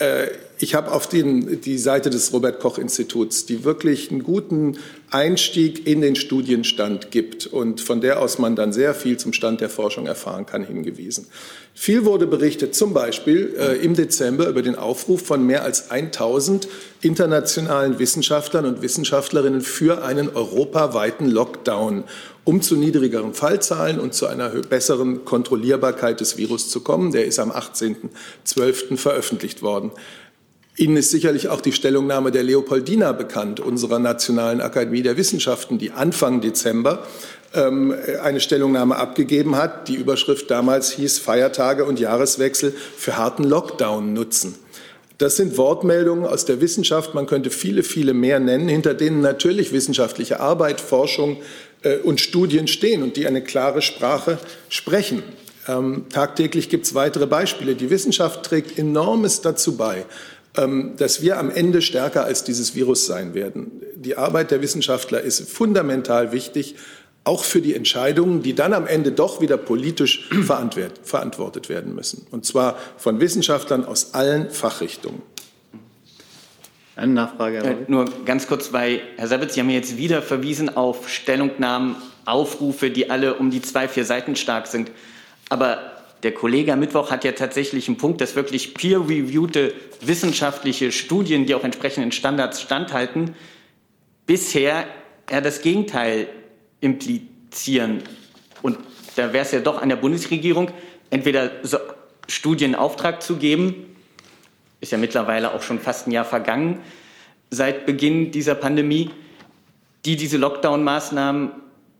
[0.00, 0.28] Äh,
[0.60, 4.78] ich habe auf den, die Seite des Robert Koch Instituts, die wirklich einen guten
[5.10, 9.60] Einstieg in den Studienstand gibt und von der aus man dann sehr viel zum Stand
[9.60, 11.26] der Forschung erfahren kann, hingewiesen.
[11.74, 16.68] Viel wurde berichtet, zum Beispiel äh, im Dezember über den Aufruf von mehr als 1000
[17.02, 22.02] internationalen Wissenschaftlern und Wissenschaftlerinnen für einen europaweiten Lockdown,
[22.42, 27.12] um zu niedrigeren Fallzahlen und zu einer besseren Kontrollierbarkeit des Virus zu kommen.
[27.12, 28.96] Der ist am 18.12.
[28.96, 29.92] veröffentlicht worden.
[30.78, 35.90] Ihnen ist sicherlich auch die Stellungnahme der Leopoldina bekannt, unserer Nationalen Akademie der Wissenschaften, die
[35.90, 37.04] Anfang Dezember
[37.52, 39.88] ähm, eine Stellungnahme abgegeben hat.
[39.88, 44.54] Die Überschrift damals hieß Feiertage und Jahreswechsel für harten Lockdown nutzen.
[45.18, 47.12] Das sind Wortmeldungen aus der Wissenschaft.
[47.12, 51.38] Man könnte viele, viele mehr nennen, hinter denen natürlich wissenschaftliche Arbeit, Forschung
[51.82, 55.24] äh, und Studien stehen und die eine klare Sprache sprechen.
[55.66, 57.74] Ähm, tagtäglich gibt es weitere Beispiele.
[57.74, 60.06] Die Wissenschaft trägt enormes dazu bei,
[60.96, 63.82] dass wir am Ende stärker als dieses Virus sein werden.
[63.94, 66.76] Die Arbeit der Wissenschaftler ist fundamental wichtig,
[67.24, 70.28] auch für die Entscheidungen, die dann am Ende doch wieder politisch
[71.02, 72.26] verantwortet werden müssen.
[72.30, 75.22] Und zwar von Wissenschaftlern aus allen Fachrichtungen.
[76.96, 77.58] Eine Nachfrage.
[77.58, 82.90] Äh, nur ganz kurz, weil Herr Sabitz, Sie haben jetzt wieder verwiesen auf Stellungnahmen, Aufrufe,
[82.90, 84.90] die alle um die zwei, vier Seiten stark sind.
[85.48, 85.87] Aber
[86.22, 91.54] der Kollege am Mittwoch hat ja tatsächlich einen Punkt, dass wirklich peer-reviewte wissenschaftliche Studien, die
[91.54, 93.36] auch entsprechenden Standards standhalten,
[94.26, 94.86] bisher
[95.30, 96.28] eher das Gegenteil
[96.80, 98.02] implizieren.
[98.62, 98.78] Und
[99.16, 100.70] da wäre es ja doch an der Bundesregierung,
[101.10, 101.78] entweder so
[102.28, 103.96] Studienauftrag zu geben,
[104.80, 106.80] ist ja mittlerweile auch schon fast ein Jahr vergangen
[107.50, 109.10] seit Beginn dieser Pandemie,
[110.04, 111.50] die diese Lockdown-Maßnahmen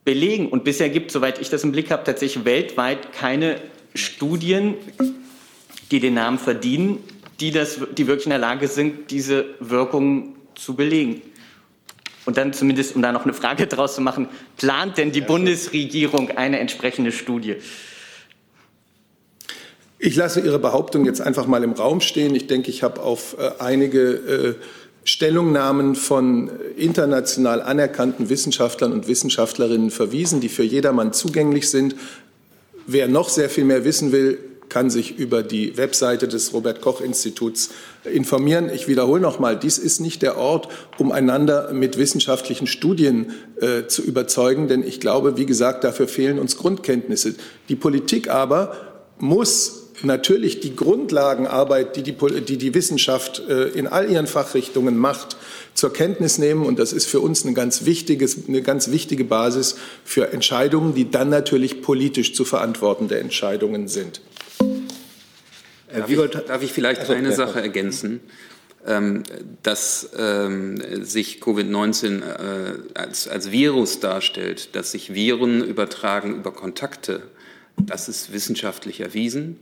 [0.05, 0.49] belegen.
[0.49, 3.61] Und bisher gibt, soweit ich das im Blick habe, tatsächlich weltweit keine
[3.99, 4.75] Studien,
[5.91, 6.99] die den Namen verdienen,
[7.41, 11.23] die, das, die wirklich in der Lage sind, diese Wirkungen zu belegen.
[12.25, 16.31] Und dann zumindest, um da noch eine Frage draus zu machen, plant denn die Bundesregierung
[16.33, 17.57] eine entsprechende Studie?
[19.99, 22.35] Ich lasse Ihre Behauptung jetzt einfach mal im Raum stehen.
[22.35, 24.55] Ich denke, ich habe auf äh, einige äh,
[25.05, 31.97] Stellungnahmen von international anerkannten Wissenschaftlern und Wissenschaftlerinnen verwiesen, die für jedermann zugänglich sind.
[32.91, 34.39] Wer noch sehr viel mehr wissen will,
[34.71, 37.69] kann sich über die Webseite des Robert Koch Instituts
[38.05, 38.71] informieren.
[38.73, 43.87] Ich wiederhole noch mal, dies ist nicht der Ort, um einander mit wissenschaftlichen Studien äh,
[43.89, 47.35] zu überzeugen, denn ich glaube, wie gesagt, dafür fehlen uns Grundkenntnisse.
[47.69, 48.75] Die Politik aber
[49.19, 55.37] muss natürlich die Grundlagenarbeit, die die, die, die Wissenschaft äh, in all ihren Fachrichtungen macht,
[55.75, 56.65] zur Kenntnis nehmen.
[56.65, 61.11] Und das ist für uns eine ganz, wichtiges, eine ganz wichtige Basis für Entscheidungen, die
[61.11, 64.21] dann natürlich politisch zu verantwortende Entscheidungen sind.
[65.95, 68.21] Darf ich, darf ich vielleicht also, eine Sache ergänzen?
[68.87, 69.25] Ähm,
[69.63, 77.23] dass ähm, sich Covid-19 äh, als, als Virus darstellt, dass sich Viren übertragen über Kontakte,
[77.77, 79.59] das ist wissenschaftlich erwiesen.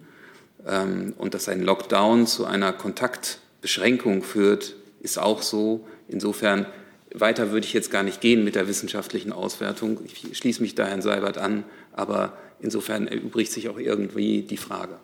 [0.66, 5.86] Ähm, und dass ein Lockdown zu einer Kontaktbeschränkung führt, ist auch so.
[6.08, 6.66] Insofern
[7.14, 10.00] weiter würde ich jetzt gar nicht gehen mit der wissenschaftlichen Auswertung.
[10.04, 14.98] Ich schließe mich da Herrn Seibert an, aber insofern erübrigt sich auch irgendwie die Frage.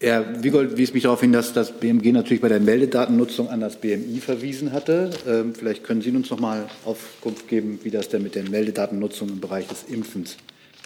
[0.00, 3.80] Herr Wiegold wies mich darauf hin, dass das BMG natürlich bei der Meldedatennutzung an das
[3.80, 5.10] BMI verwiesen hatte.
[5.26, 9.28] Ähm, vielleicht können Sie uns noch mal Aufkunft geben, wie das denn mit der Meldedatennutzung
[9.28, 10.36] im Bereich des Impfens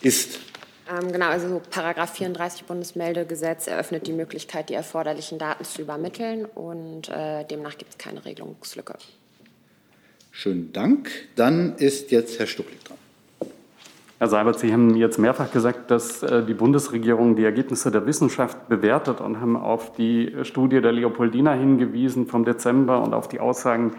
[0.01, 0.39] ist.
[0.93, 7.09] Ähm, genau, also Paragraph 34 Bundesmeldegesetz eröffnet die Möglichkeit, die erforderlichen Daten zu übermitteln und
[7.09, 8.95] äh, demnach gibt es keine Regelungslücke.
[10.31, 11.11] Schönen Dank.
[11.37, 12.99] Dann ist jetzt Herr Stucklig dran.
[14.19, 18.69] Herr Seibert, Sie haben jetzt mehrfach gesagt, dass äh, die Bundesregierung die Ergebnisse der Wissenschaft
[18.69, 23.95] bewertet und haben auf die Studie der Leopoldina hingewiesen vom Dezember und auf die Aussagen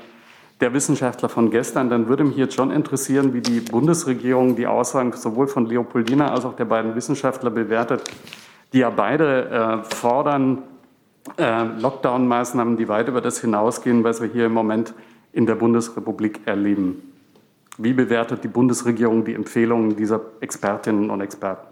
[0.61, 5.11] der Wissenschaftler von gestern, dann würde mich jetzt schon interessieren, wie die Bundesregierung die Aussagen
[5.13, 8.03] sowohl von Leopoldina als auch der beiden Wissenschaftler bewertet,
[8.71, 10.63] die ja beide äh, fordern
[11.37, 14.93] äh, Lockdown-Maßnahmen, die weit über das hinausgehen, was wir hier im Moment
[15.31, 17.13] in der Bundesrepublik erleben.
[17.77, 21.67] Wie bewertet die Bundesregierung die Empfehlungen dieser Expertinnen und Experten?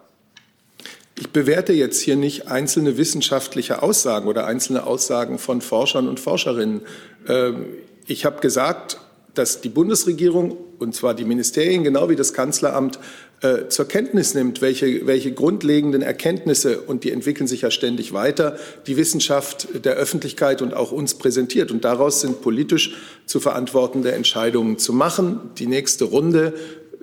[1.16, 6.82] Ich bewerte jetzt hier nicht einzelne wissenschaftliche Aussagen oder einzelne Aussagen von Forschern und Forscherinnen.
[7.28, 7.66] Ähm,
[8.12, 8.98] ich habe gesagt,
[9.34, 13.00] dass die Bundesregierung, und zwar die Ministerien genau wie das Kanzleramt,
[13.42, 18.58] äh, zur Kenntnis nimmt, welche, welche grundlegenden Erkenntnisse, und die entwickeln sich ja ständig weiter,
[18.88, 21.72] die Wissenschaft der Öffentlichkeit und auch uns präsentiert.
[21.72, 22.94] Und daraus sind politisch
[23.26, 25.40] zu verantwortende Entscheidungen zu machen.
[25.58, 26.54] Die nächste Runde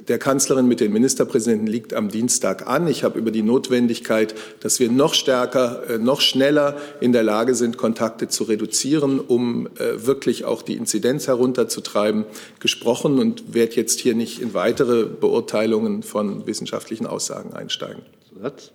[0.09, 2.89] der Kanzlerin mit den Ministerpräsidenten liegt am Dienstag an.
[2.89, 7.55] Ich habe über die Notwendigkeit, dass wir noch stärker, äh, noch schneller in der Lage
[7.55, 12.25] sind, Kontakte zu reduzieren, um äh, wirklich auch die Inzidenz herunterzutreiben,
[12.59, 18.03] gesprochen und werde jetzt hier nicht in weitere Beurteilungen von wissenschaftlichen Aussagen einsteigen.
[18.29, 18.73] Zusatz?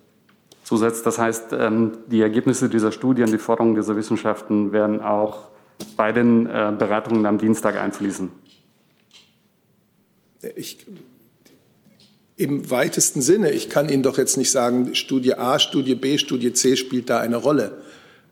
[0.62, 5.48] Zusatz, das heißt, ähm, die Ergebnisse dieser Studien, die Forderungen dieser Wissenschaften werden auch
[5.96, 8.30] bei den äh, Beratungen am Dienstag einfließen.
[10.56, 10.86] Ich
[12.36, 13.52] im weitesten Sinne.
[13.52, 17.20] Ich kann Ihnen doch jetzt nicht sagen, Studie A, Studie B, Studie C spielt da
[17.20, 17.78] eine Rolle.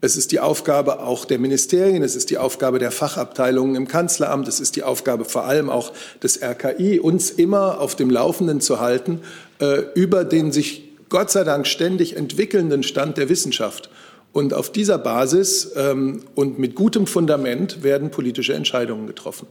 [0.05, 4.49] Es ist die Aufgabe auch der Ministerien, es ist die Aufgabe der Fachabteilungen im Kanzleramt,
[4.49, 8.81] es ist die Aufgabe vor allem auch des RKI, uns immer auf dem Laufenden zu
[8.81, 9.21] halten
[9.61, 13.91] äh, über den sich Gott sei Dank ständig entwickelnden Stand der Wissenschaft.
[14.33, 19.47] Und auf dieser Basis ähm, und mit gutem Fundament werden politische Entscheidungen getroffen.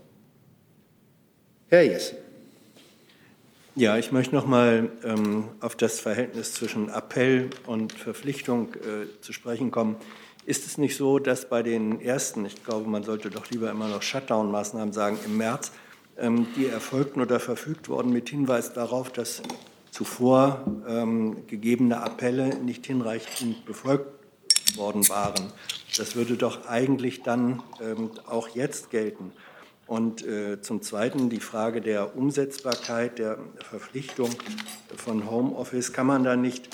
[1.67, 2.17] Herr Jessen.
[3.75, 9.31] Ja, ich möchte noch mal ähm, auf das Verhältnis zwischen Appell und Verpflichtung äh, zu
[9.31, 9.95] sprechen kommen.
[10.45, 13.87] Ist es nicht so, dass bei den ersten, ich glaube, man sollte doch lieber immer
[13.87, 15.71] noch Shutdown-Maßnahmen sagen, im März,
[16.17, 19.41] ähm, die erfolgten oder verfügt wurden mit Hinweis darauf, dass
[19.89, 24.07] zuvor ähm, gegebene Appelle nicht hinreichend befolgt
[24.75, 25.53] worden waren?
[25.95, 29.31] Das würde doch eigentlich dann ähm, auch jetzt gelten.
[29.91, 34.29] Und äh, zum Zweiten die Frage der Umsetzbarkeit, der Verpflichtung
[34.95, 35.91] von Homeoffice.
[35.91, 36.69] Kann man da nicht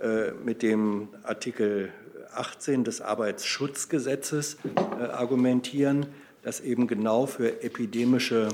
[0.00, 1.92] äh, mit dem Artikel
[2.34, 6.06] 18 des Arbeitsschutzgesetzes äh, argumentieren,
[6.40, 8.48] das eben genau für epidemische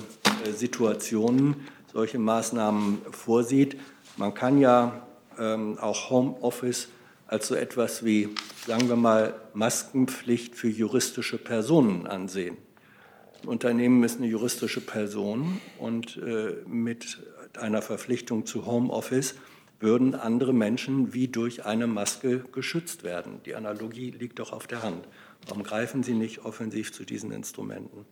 [0.45, 3.77] äh, Situationen solche Maßnahmen vorsieht.
[4.16, 5.07] Man kann ja
[5.39, 6.89] ähm, auch Homeoffice
[7.29, 8.31] als so etwas wie,
[8.66, 12.57] sagen wir mal, Maskenpflicht für juristische Personen ansehen.
[13.47, 17.18] Unternehmen ist eine juristische Person und äh, mit
[17.57, 19.34] einer Verpflichtung zu Homeoffice
[19.80, 23.41] würden andere Menschen wie durch eine Maske geschützt werden.
[23.47, 25.07] Die Analogie liegt doch auf der Hand.
[25.47, 28.05] Warum greifen Sie nicht offensiv zu diesen Instrumenten?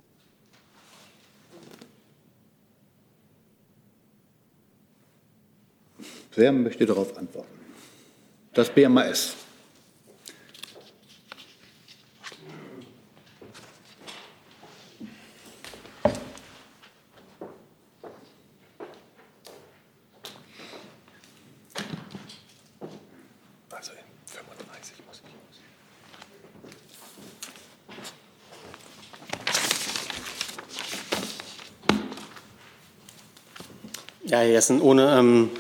[6.34, 7.48] Wer möchte darauf antworten?
[8.52, 9.45] Das BMAS.
[34.28, 35.50] Ja, Jessen, ohne ähm,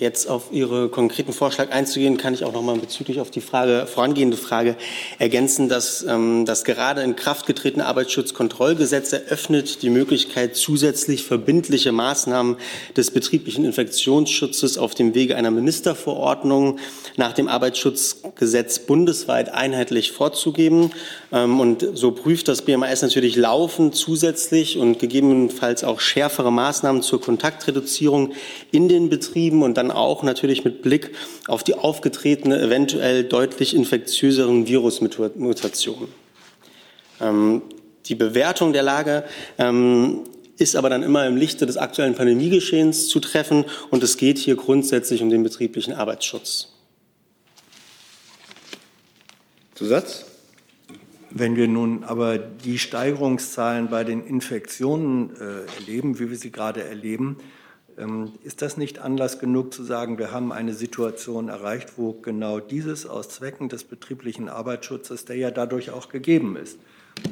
[0.00, 3.86] jetzt auf Ihren konkreten Vorschlag einzugehen, kann ich auch noch mal bezüglich auf die Frage,
[3.86, 4.76] vorangehende Frage
[5.18, 12.56] ergänzen, dass ähm, das gerade in Kraft getretene Arbeitsschutzkontrollgesetz eröffnet die Möglichkeit, zusätzlich verbindliche Maßnahmen
[12.96, 16.78] des betrieblichen Infektionsschutzes auf dem Wege einer Ministerverordnung
[17.16, 20.92] nach dem Arbeitsschutzgesetz bundesweit einheitlich vorzugeben.
[21.30, 27.20] Ähm, und so prüft das BMAS natürlich laufend zusätzlich und gegebenenfalls auch schärfere Maßnahmen zur
[27.20, 28.32] Kontaktreduzierung
[28.72, 31.10] in den Betrieben und dann auch natürlich mit Blick
[31.46, 36.08] auf die aufgetretene, eventuell deutlich infektiöseren Virusmutationen.
[37.20, 37.62] Ähm,
[38.06, 39.24] die Bewertung der Lage
[39.58, 40.24] ähm,
[40.56, 44.56] ist aber dann immer im Lichte des aktuellen Pandemiegeschehens zu treffen und es geht hier
[44.56, 46.72] grundsätzlich um den betrieblichen Arbeitsschutz.
[49.74, 50.26] Zusatz?
[51.30, 56.82] Wenn wir nun aber die Steigerungszahlen bei den Infektionen äh, erleben, wie wir sie gerade
[56.82, 57.36] erleben,
[58.44, 63.06] ist das nicht Anlass genug zu sagen, wir haben eine Situation erreicht, wo genau dieses
[63.06, 66.78] aus Zwecken des betrieblichen Arbeitsschutzes, der ja dadurch auch gegeben ist,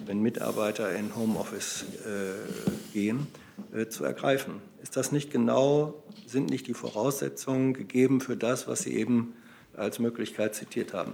[0.07, 3.27] wenn Mitarbeiter in Homeoffice äh, gehen,
[3.73, 4.55] äh, zu ergreifen?
[4.83, 9.35] Ist das nicht genau, sind nicht die Voraussetzungen gegeben für das, was Sie eben
[9.75, 11.13] als Möglichkeit zitiert haben?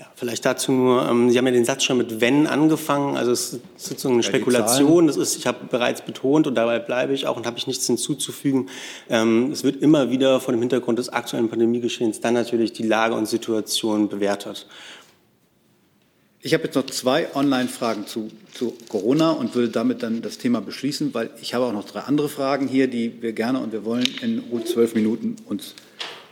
[0.00, 3.32] Ja, vielleicht dazu nur, ähm, Sie haben ja den Satz schon mit wenn angefangen, also
[3.32, 7.26] es ist sozusagen eine Spekulation, das ist, ich habe bereits betont und dabei bleibe ich
[7.26, 8.70] auch und habe ich nichts hinzuzufügen.
[9.10, 13.14] Ähm, es wird immer wieder vor dem Hintergrund des aktuellen Pandemiegeschehens dann natürlich die Lage
[13.14, 14.66] und Situation bewertet.
[16.40, 20.62] Ich habe jetzt noch zwei Online-Fragen zu, zu Corona und würde damit dann das Thema
[20.62, 23.84] beschließen, weil ich habe auch noch drei andere Fragen hier, die wir gerne und wir
[23.84, 25.74] wollen in gut zwölf Minuten uns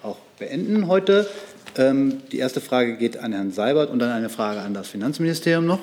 [0.02, 1.28] auch beenden heute.
[1.78, 5.64] Ähm, die erste Frage geht an Herrn Seibert und dann eine Frage an das Finanzministerium
[5.64, 5.78] noch.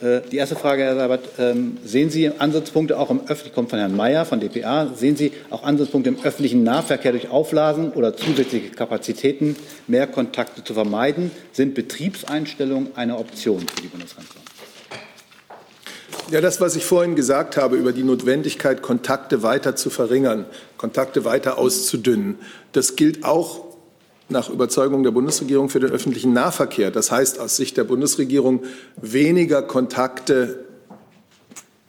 [0.00, 3.78] Äh, die erste Frage, Herr Seibert, ähm, sehen Sie Ansatzpunkte auch im öffentlichen, kommt von
[3.78, 8.70] Herrn Mayer von dpa, sehen Sie auch Ansatzpunkte im öffentlichen Nahverkehr durch Auflasen oder zusätzliche
[8.70, 9.54] Kapazitäten,
[9.86, 11.30] mehr Kontakte zu vermeiden?
[11.52, 14.42] Sind Betriebseinstellungen eine Option für die Bundeskanzlerin?
[16.32, 21.24] Ja, das, was ich vorhin gesagt habe über die Notwendigkeit, Kontakte weiter zu verringern, Kontakte
[21.24, 22.38] weiter auszudünnen,
[22.72, 23.69] das gilt auch
[24.30, 26.90] nach Überzeugung der Bundesregierung für den öffentlichen Nahverkehr.
[26.90, 28.64] Das heißt aus Sicht der Bundesregierung
[29.00, 30.64] weniger Kontakte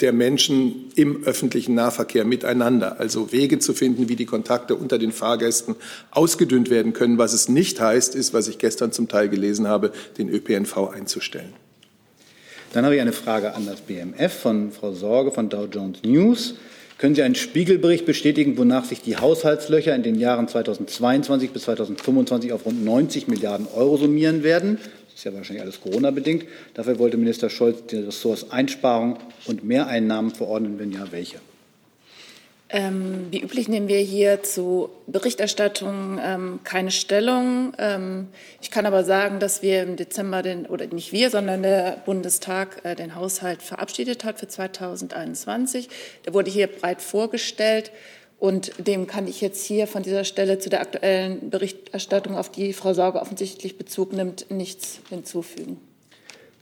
[0.01, 5.11] der Menschen im öffentlichen Nahverkehr miteinander, also Wege zu finden, wie die Kontakte unter den
[5.11, 5.75] Fahrgästen
[6.09, 7.17] ausgedünnt werden können.
[7.17, 11.53] Was es nicht heißt, ist, was ich gestern zum Teil gelesen habe, den ÖPNV einzustellen.
[12.73, 16.55] Dann habe ich eine Frage an das BMF von Frau Sorge von Dow Jones News.
[17.01, 22.53] Können Sie einen Spiegelbericht bestätigen, wonach sich die Haushaltslöcher in den Jahren 2022 bis 2025
[22.53, 24.77] auf rund 90 Milliarden Euro summieren werden?
[25.07, 26.45] Das ist ja wahrscheinlich alles Corona-bedingt.
[26.75, 30.77] Dafür wollte Minister Scholz die Ressorts Einsparungen und Mehreinnahmen verordnen.
[30.77, 31.37] Wenn ja, welche?
[32.73, 37.73] Ähm, wie üblich nehmen wir hier zu Berichterstattung ähm, keine Stellung.
[37.77, 38.29] Ähm,
[38.61, 42.85] ich kann aber sagen, dass wir im Dezember den, oder nicht wir, sondern der Bundestag
[42.85, 45.89] äh, den Haushalt verabschiedet hat für 2021.
[46.25, 47.91] Der wurde hier breit vorgestellt.
[48.39, 52.73] Und dem kann ich jetzt hier von dieser Stelle zu der aktuellen Berichterstattung, auf die
[52.73, 55.77] Frau Sauger offensichtlich Bezug nimmt, nichts hinzufügen.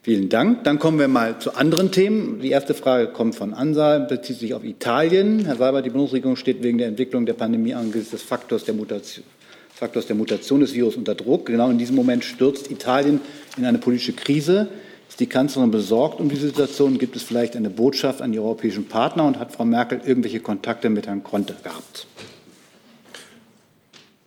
[0.02, 0.64] Vielen Dank.
[0.64, 2.40] Dann kommen wir mal zu anderen Themen.
[2.40, 5.44] Die erste Frage kommt von Ansa, bezieht sich auf Italien.
[5.46, 9.26] Herr Seibert, die Bundesregierung steht wegen der Entwicklung der Pandemie angesichts des Faktors der Mutation,
[9.74, 11.48] Faktors der Mutation des Virus unter Druck.
[11.48, 13.20] Genau in diesem Moment stürzt Italien
[13.58, 14.70] in eine politische Krise.
[15.10, 16.98] Ist die Kanzlerin besorgt um die Situation?
[16.98, 19.26] Gibt es vielleicht eine Botschaft an die europäischen Partner?
[19.26, 22.08] Und hat Frau Merkel irgendwelche Kontakte mit Herrn Conte gehabt?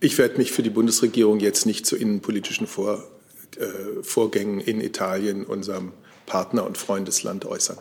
[0.01, 3.05] Ich werde mich für die Bundesregierung jetzt nicht zu innenpolitischen Vor,
[4.03, 5.93] Vorgängen in Italien, unserem
[6.27, 7.79] Partner- und Freundesland, äußern.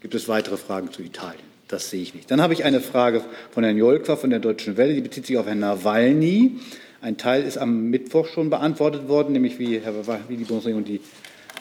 [0.00, 1.54] Gibt es weitere Fragen zu Italien?
[1.68, 2.30] Das sehe ich nicht.
[2.30, 4.94] Dann habe ich eine Frage von Herrn Jolkwa von der Deutschen Welle.
[4.94, 6.60] Die bezieht sich auf Herrn Nawalny.
[7.00, 9.94] Ein Teil ist am Mittwoch schon beantwortet worden, nämlich wie, Herr,
[10.28, 11.00] wie die Bundesregierung die,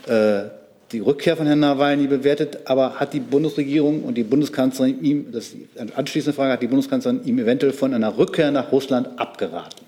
[0.09, 0.49] äh,
[0.91, 2.59] die Rückkehr von Herrn Nawalny bewertet.
[2.65, 6.67] Aber hat die Bundesregierung und die Bundeskanzlerin ihm, das ist eine anschließende Frage, hat die
[6.67, 9.82] Bundeskanzlerin ihm eventuell von einer Rückkehr nach Russland abgeraten?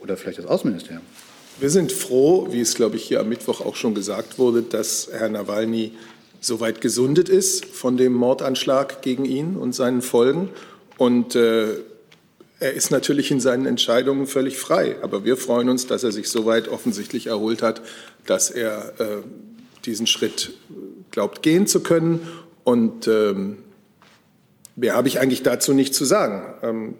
[0.00, 1.02] Oder vielleicht das Außenministerium?
[1.58, 5.10] Wir sind froh, wie es, glaube ich, hier am Mittwoch auch schon gesagt wurde, dass
[5.12, 5.92] Herr Nawalny
[6.40, 10.48] soweit gesundet ist von dem Mordanschlag gegen ihn und seinen Folgen.
[10.96, 11.74] Und äh,
[12.60, 14.96] er ist natürlich in seinen Entscheidungen völlig frei.
[15.02, 17.82] Aber wir freuen uns, dass er sich soweit offensichtlich erholt hat,
[18.26, 19.04] dass er äh,
[19.84, 20.52] diesen Schritt
[21.10, 22.26] glaubt gehen zu können.
[22.64, 23.58] Und ähm,
[24.76, 26.54] mehr habe ich eigentlich dazu nicht zu sagen.
[26.62, 26.94] Ähm,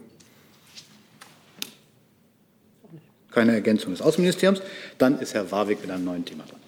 [3.30, 4.60] Keine Ergänzung des Außenministeriums.
[4.98, 6.58] Dann ist Herr Warwick mit einem neuen Thema dran.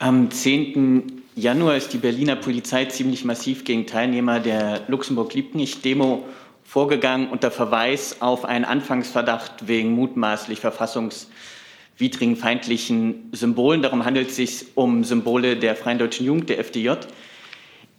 [0.00, 1.22] Am 10.
[1.34, 6.24] Januar ist die Berliner Polizei ziemlich massiv gegen Teilnehmer der Luxemburg-Liebknecht-Demo
[6.64, 13.82] vorgegangen unter Verweis auf einen Anfangsverdacht wegen mutmaßlich verfassungswidrigen feindlichen Symbolen.
[13.82, 16.90] Darum handelt es sich um Symbole der Freien Deutschen Jugend, der FDJ.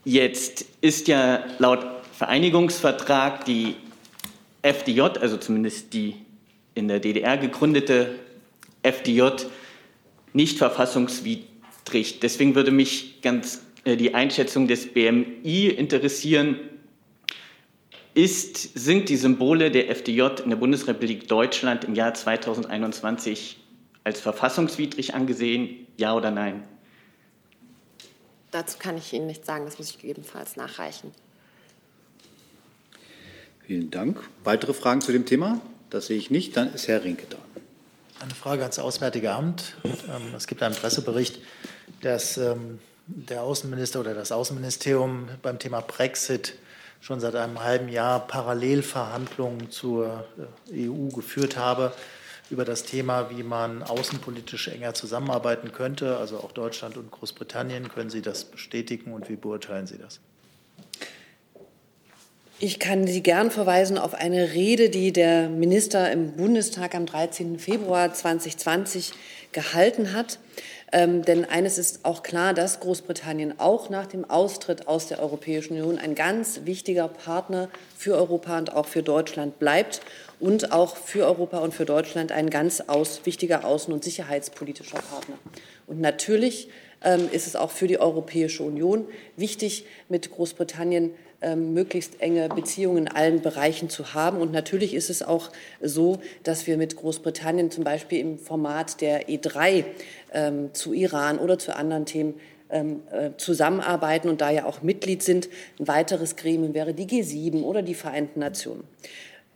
[0.06, 3.76] Jetzt ist ja laut Vereinigungsvertrag die
[4.62, 6.16] FDJ, also zumindest die
[6.80, 8.16] in der DDR gegründete
[8.82, 9.24] FDJ,
[10.34, 12.20] nicht verfassungswidrig.
[12.22, 16.60] Deswegen würde mich ganz äh, die Einschätzung des BMI interessieren.
[18.16, 23.60] Ist, sind die Symbole der FDJ in der Bundesrepublik Deutschland im Jahr 2021
[24.04, 25.86] als verfassungswidrig angesehen?
[25.98, 26.64] Ja oder nein?
[28.52, 31.12] Dazu kann ich Ihnen nichts sagen, das muss ich gegebenenfalls nachreichen.
[33.68, 34.20] Vielen Dank.
[34.44, 35.62] Weitere Fragen zu dem Thema?
[35.90, 36.56] Das sehe ich nicht.
[36.56, 37.42] Dann ist Herr Rinke dran.
[38.20, 39.76] Eine Frage ans Auswärtige Amt.
[39.84, 41.40] Ähm, es gibt einen Pressebericht,
[42.02, 46.56] dass ähm, der Außenminister oder das Außenministerium beim Thema Brexit
[47.02, 50.26] schon seit einem halben Jahr Parallelverhandlungen zur
[50.70, 51.94] äh, EU geführt habe
[52.50, 57.90] über das Thema, wie man außenpolitisch enger zusammenarbeiten könnte, also auch Deutschland und Großbritannien.
[57.90, 60.20] Können Sie das bestätigen und wie beurteilen Sie das?
[62.62, 67.58] Ich kann Sie gern verweisen auf eine Rede, die der Minister im Bundestag am 13.
[67.58, 69.14] Februar 2020
[69.54, 70.40] gehalten hat.
[70.92, 75.78] Ähm, denn eines ist auch klar, dass Großbritannien auch nach dem Austritt aus der Europäischen
[75.78, 80.02] Union ein ganz wichtiger Partner für Europa und auch für Deutschland bleibt
[80.42, 85.36] und auch für Europa und für Deutschland ein ganz aus, wichtiger außen- und sicherheitspolitischer Partner.
[85.88, 86.68] Und natürlich
[87.06, 89.06] ähm, ist es auch für die Europäische Union
[89.38, 94.40] wichtig, mit Großbritannien ähm, möglichst enge Beziehungen in allen Bereichen zu haben.
[94.40, 95.50] Und natürlich ist es auch
[95.82, 99.86] so, dass wir mit Großbritannien zum Beispiel im Format der E3
[100.34, 102.36] ähm, zu Iran oder zu anderen Themen
[102.70, 105.50] ähm, äh, zusammenarbeiten und da ja auch Mitglied sind.
[105.80, 108.84] Ein weiteres Gremium wäre die G7 oder die Vereinten Nationen.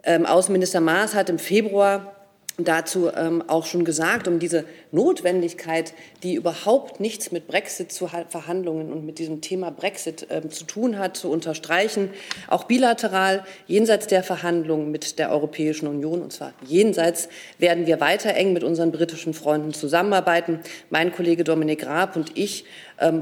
[0.04, 2.22] Ähm, Außenminister Maas hat im Februar
[2.58, 9.18] dazu ähm, auch schon gesagt, um diese Notwendigkeit, die überhaupt nichts mit Brexit-Verhandlungen und mit
[9.18, 12.12] diesem Thema Brexit ähm, zu tun hat, zu unterstreichen,
[12.47, 17.28] auch bilateral jenseits der Verhandlungen mit der Europäischen Union, und zwar jenseits,
[17.58, 20.60] werden wir weiter eng mit unseren britischen Freunden zusammenarbeiten.
[20.91, 22.66] Mein Kollege Dominik Raab und ich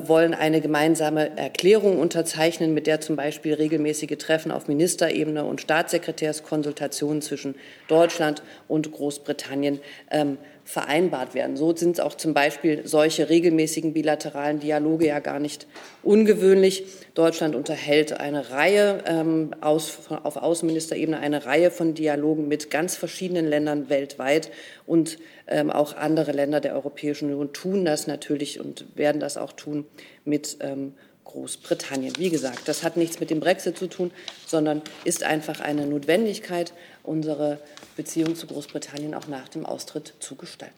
[0.08, 7.22] wollen eine gemeinsame Erklärung unterzeichnen, mit der zum Beispiel regelmäßige Treffen auf Ministerebene und Staatssekretärskonsultationen
[7.22, 7.56] zwischen
[7.88, 9.80] Deutschland und Großbritannien
[10.12, 11.58] ähm, vereinbart werden.
[11.58, 15.68] So sind auch zum Beispiel solche regelmäßigen bilateralen Dialoge ja gar nicht
[16.04, 16.86] ungewöhnlich.
[17.14, 23.48] Deutschland unterhält eine Reihe ähm, aus, auf Außenministerebene eine Reihe von Dialogen mit ganz verschiedenen
[23.48, 24.52] Ländern weltweit
[24.86, 29.52] und ähm, auch andere Länder der Europäischen Union tun das natürlich und werden das auch
[29.52, 29.86] tun
[30.24, 30.94] mit ähm,
[31.26, 32.14] Großbritannien.
[32.18, 34.12] Wie gesagt, das hat nichts mit dem Brexit zu tun,
[34.46, 37.60] sondern ist einfach eine Notwendigkeit, unsere
[37.96, 40.76] Beziehung zu Großbritannien auch nach dem Austritt zu gestalten.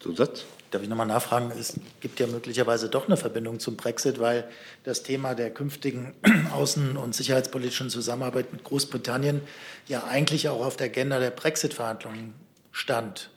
[0.00, 0.44] Zusatz?
[0.70, 1.52] Darf ich nochmal nachfragen?
[1.58, 4.44] Es gibt ja möglicherweise doch eine Verbindung zum Brexit, weil
[4.82, 6.14] das Thema der künftigen
[6.52, 9.40] außen- und sicherheitspolitischen Zusammenarbeit mit Großbritannien
[9.86, 12.34] ja eigentlich auch auf der Agenda der Brexit-Verhandlungen
[12.72, 13.30] stand.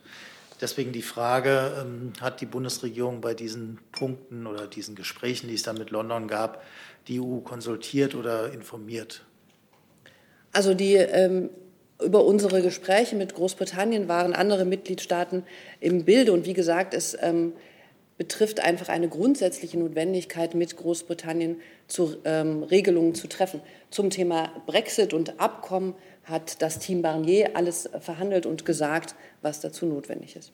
[0.60, 5.62] Deswegen die Frage, ähm, hat die Bundesregierung bei diesen Punkten oder diesen Gesprächen, die es
[5.62, 6.64] dann mit London gab,
[7.06, 9.24] die EU konsultiert oder informiert?
[10.52, 11.50] Also die ähm,
[12.02, 15.44] über unsere Gespräche mit Großbritannien waren andere Mitgliedstaaten
[15.80, 16.32] im Bilde.
[16.32, 17.52] Und wie gesagt, es ähm,
[18.16, 23.60] betrifft einfach eine grundsätzliche Notwendigkeit, mit Großbritannien zu ähm, Regelungen zu treffen.
[23.90, 25.94] Zum Thema Brexit und Abkommen
[26.24, 30.52] hat das Team Barnier alles verhandelt und gesagt, was dazu notwendig ist.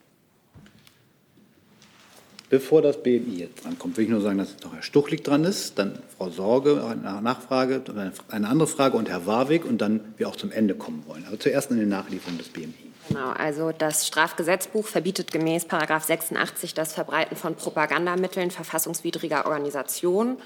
[2.54, 5.76] Bevor das BMI jetzt drankommt, will ich nur sagen, dass noch Herr Stuchlik dran ist,
[5.76, 7.82] dann Frau Sorge, eine Nachfrage,
[8.28, 11.24] eine andere Frage und Herr Warwick und dann wir auch zum Ende kommen wollen.
[11.26, 12.72] Aber zuerst in den Nachlieferungen des BMI.
[13.08, 20.36] Genau, also das Strafgesetzbuch verbietet gemäß 86 das Verbreiten von Propagandamitteln verfassungswidriger Organisationen.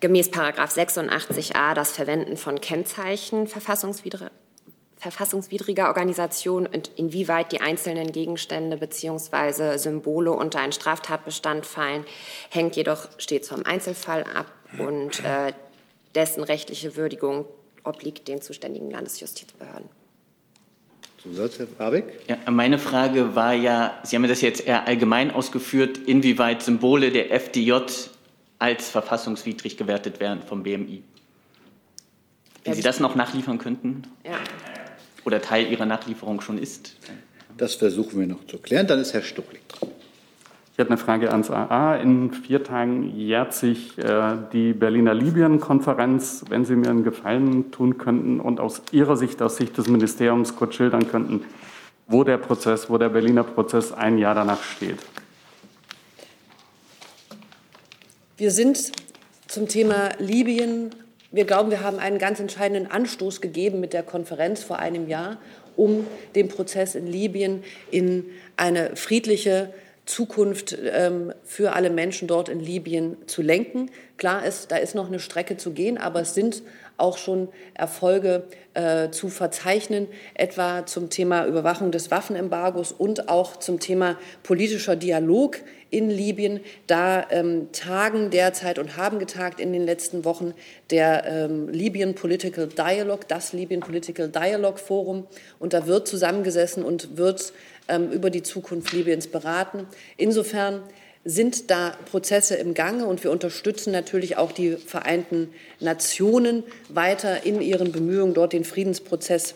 [0.00, 4.30] Gemäß 86a das Verwenden von Kennzeichen verfassungswidriger
[5.02, 9.76] verfassungswidriger Organisation und inwieweit die einzelnen Gegenstände bzw.
[9.76, 12.04] Symbole unter einen Straftatbestand fallen,
[12.50, 14.46] hängt jedoch stets vom Einzelfall ab
[14.78, 15.52] und äh,
[16.14, 17.46] dessen rechtliche Würdigung
[17.82, 19.88] obliegt den zuständigen Landesjustizbehörden.
[21.20, 22.20] Zusatz, Herr Habeck?
[22.28, 27.32] Ja, meine Frage war ja, Sie haben das jetzt eher allgemein ausgeführt, inwieweit Symbole der
[27.32, 27.72] FDJ
[28.60, 31.02] als verfassungswidrig gewertet werden vom BMI.
[32.64, 34.02] Wenn Sie das noch nachliefern könnten?
[34.24, 34.38] Ja.
[35.24, 36.96] Oder Teil Ihrer Nachlieferung schon ist?
[37.56, 38.86] Das versuchen wir noch zu klären.
[38.86, 39.90] Dann ist Herr Stucklig dran.
[40.72, 41.96] Ich hätte eine Frage ans AA.
[41.96, 46.46] In vier Tagen jährt sich äh, die Berliner Libyen-Konferenz.
[46.48, 50.56] Wenn Sie mir einen Gefallen tun könnten und aus Ihrer Sicht, aus Sicht des Ministeriums
[50.56, 51.44] kurz schildern könnten,
[52.06, 54.98] wo der Prozess, wo der Berliner Prozess ein Jahr danach steht.
[58.38, 58.92] Wir sind
[59.46, 60.94] zum Thema Libyen,
[61.32, 65.38] wir glauben, wir haben einen ganz entscheidenden Anstoß gegeben mit der Konferenz vor einem Jahr,
[65.76, 68.26] um den Prozess in Libyen in
[68.56, 69.72] eine friedliche,
[70.04, 73.90] Zukunft ähm, für alle Menschen dort in Libyen zu lenken.
[74.16, 76.62] Klar ist, da ist noch eine Strecke zu gehen, aber es sind
[76.96, 83.80] auch schon Erfolge äh, zu verzeichnen, etwa zum Thema Überwachung des Waffenembargos und auch zum
[83.80, 85.58] Thema politischer Dialog
[85.90, 86.60] in Libyen.
[86.86, 90.54] Da ähm, tagen derzeit und haben getagt in den letzten Wochen
[90.90, 95.26] der ähm, Libyen Political Dialogue, das Libyen Political Dialogue Forum.
[95.58, 97.52] Und da wird zusammengesessen und wird
[97.88, 99.86] ähm, über die Zukunft Libyens beraten.
[100.16, 100.82] Insofern
[101.24, 107.60] sind da Prozesse im Gange und wir unterstützen natürlich auch die Vereinten Nationen weiter in
[107.60, 109.54] ihren Bemühungen, dort den Friedensprozess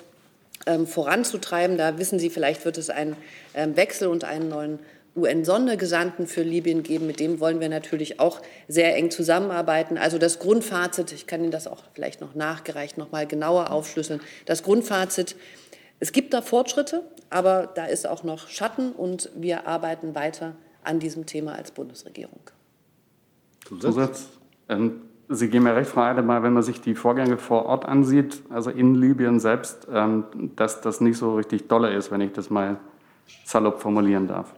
[0.67, 1.77] ähm, voranzutreiben.
[1.77, 3.17] Da wissen Sie, vielleicht wird es einen
[3.55, 4.79] ähm, Wechsel und einen neuen
[5.17, 7.07] UN-Sondergesandten für Libyen geben.
[7.07, 9.99] Mit dem wollen wir natürlich auch sehr eng zusammenarbeiten.
[9.99, 14.21] Also das Grundfazit, ich kann Ihnen das auch vielleicht noch nachgereicht noch mal genauer aufschlüsseln.
[14.45, 15.35] Das Grundfazit
[15.99, 20.55] es gibt da Fortschritte, aber da ist auch noch Schatten und wir arbeiten weiter
[20.87, 22.41] an diesem Thema als Bundesregierung.
[23.81, 24.29] Zusatz.
[24.69, 28.43] Ähm, Sie geben mir recht, Frau Eidemal, wenn man sich die Vorgänge vor Ort ansieht,
[28.49, 30.25] also in Libyen selbst, ähm,
[30.55, 32.77] dass das nicht so richtig dolle ist, wenn ich das mal
[33.45, 34.55] salopp formulieren darf.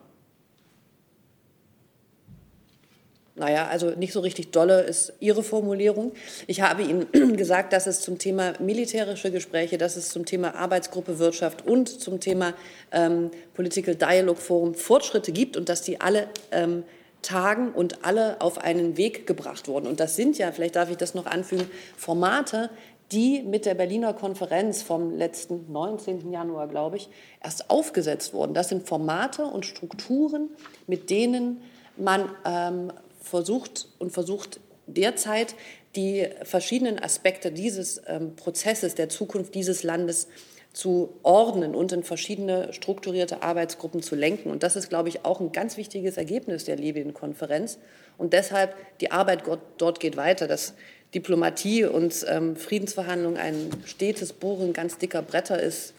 [3.38, 6.12] Naja, also nicht so richtig dolle ist Ihre Formulierung.
[6.46, 11.18] Ich habe Ihnen gesagt, dass es zum Thema militärische Gespräche, dass es zum Thema Arbeitsgruppe
[11.18, 12.54] Wirtschaft und zum Thema
[12.92, 16.82] ähm, Political Dialogue Forum Fortschritte gibt und dass die alle ähm,
[17.22, 19.86] tagen und alle auf einen Weg gebracht wurden.
[19.86, 22.70] Und das sind ja, vielleicht darf ich das noch anfügen, Formate,
[23.12, 26.30] die mit der Berliner Konferenz vom letzten 19.
[26.30, 27.08] Januar, glaube ich,
[27.42, 28.52] erst aufgesetzt wurden.
[28.52, 30.50] Das sind Formate und Strukturen,
[30.86, 31.62] mit denen
[31.96, 32.92] man ähm,
[33.28, 35.54] versucht und versucht derzeit
[35.96, 40.28] die verschiedenen Aspekte dieses ähm, Prozesses der Zukunft dieses Landes
[40.72, 44.50] zu ordnen und in verschiedene strukturierte Arbeitsgruppen zu lenken.
[44.50, 47.78] Und das ist, glaube ich, auch ein ganz wichtiges Ergebnis der Libyen-Konferenz.
[48.16, 49.42] Und deshalb, die Arbeit
[49.78, 50.46] dort geht weiter.
[50.46, 50.74] Dass
[51.14, 55.94] Diplomatie und ähm, Friedensverhandlungen ein stetes Bohren ganz dicker Bretter ist,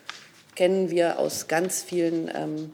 [0.55, 2.71] kennen wir aus ganz vielen ähm,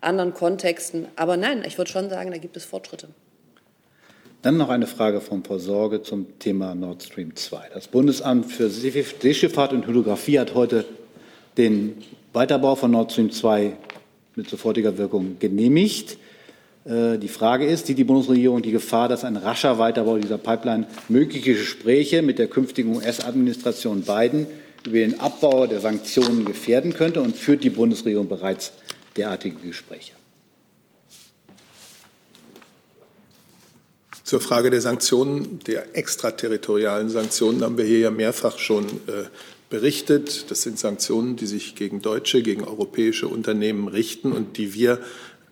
[0.00, 1.08] anderen Kontexten.
[1.16, 3.08] Aber nein, ich würde schon sagen, da gibt es Fortschritte.
[4.44, 7.70] Dann noch eine Frage von Frau Sorge zum Thema Nord Stream 2.
[7.72, 10.84] Das Bundesamt für Seeschifffahrt und Hydrographie hat heute
[11.56, 11.94] den
[12.34, 13.72] Weiterbau von Nord Stream 2
[14.36, 16.18] mit sofortiger Wirkung genehmigt.
[16.84, 20.88] Äh, die Frage ist, sieht die Bundesregierung die Gefahr, dass ein rascher Weiterbau dieser Pipeline
[21.08, 24.46] mögliche Gespräche mit der künftigen US-Administration Biden
[24.84, 28.72] über den Abbau der Sanktionen gefährden könnte und führt die Bundesregierung bereits
[29.16, 30.12] derartige Gespräche?
[34.24, 39.26] Zur Frage der Sanktionen, der extraterritorialen Sanktionen, haben wir hier ja mehrfach schon äh,
[39.68, 40.50] berichtet.
[40.50, 44.98] Das sind Sanktionen, die sich gegen deutsche, gegen europäische Unternehmen richten und die wir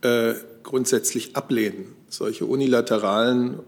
[0.01, 1.85] äh, grundsätzlich ablehnen.
[2.09, 3.59] Solche unilateralen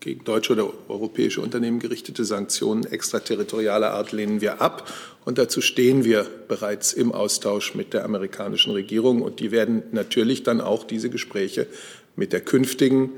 [0.00, 4.92] gegen deutsche oder europäische Unternehmen gerichtete Sanktionen extraterritorialer Art lehnen wir ab.
[5.24, 9.22] Und dazu stehen wir bereits im Austausch mit der amerikanischen Regierung.
[9.22, 11.68] Und die werden natürlich dann auch diese Gespräche
[12.16, 13.12] mit der künftigen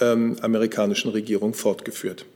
[0.00, 2.26] ähm, amerikanischen Regierung fortgeführt.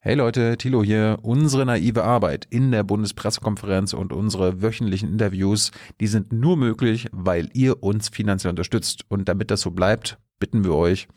[0.00, 1.18] Hey Leute, Thilo hier.
[1.22, 7.48] Unsere naive Arbeit in der Bundespressekonferenz und unsere wöchentlichen Interviews, die sind nur möglich, weil
[7.52, 9.04] ihr uns finanziell unterstützt.
[9.08, 11.08] Und damit das so bleibt, bitten wir euch,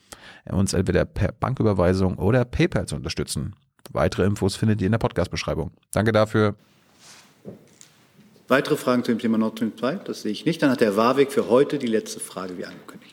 [0.49, 3.55] uns entweder per Banküberweisung oder PayPal zu unterstützen.
[3.91, 5.71] Weitere Infos findet ihr in der Podcast-Beschreibung.
[5.91, 6.55] Danke dafür.
[8.47, 9.95] Weitere Fragen zu dem Thema Nord Stream 2?
[10.05, 10.61] Das sehe ich nicht.
[10.61, 13.10] Dann hat der Warwick für heute die letzte Frage wie angekündigt.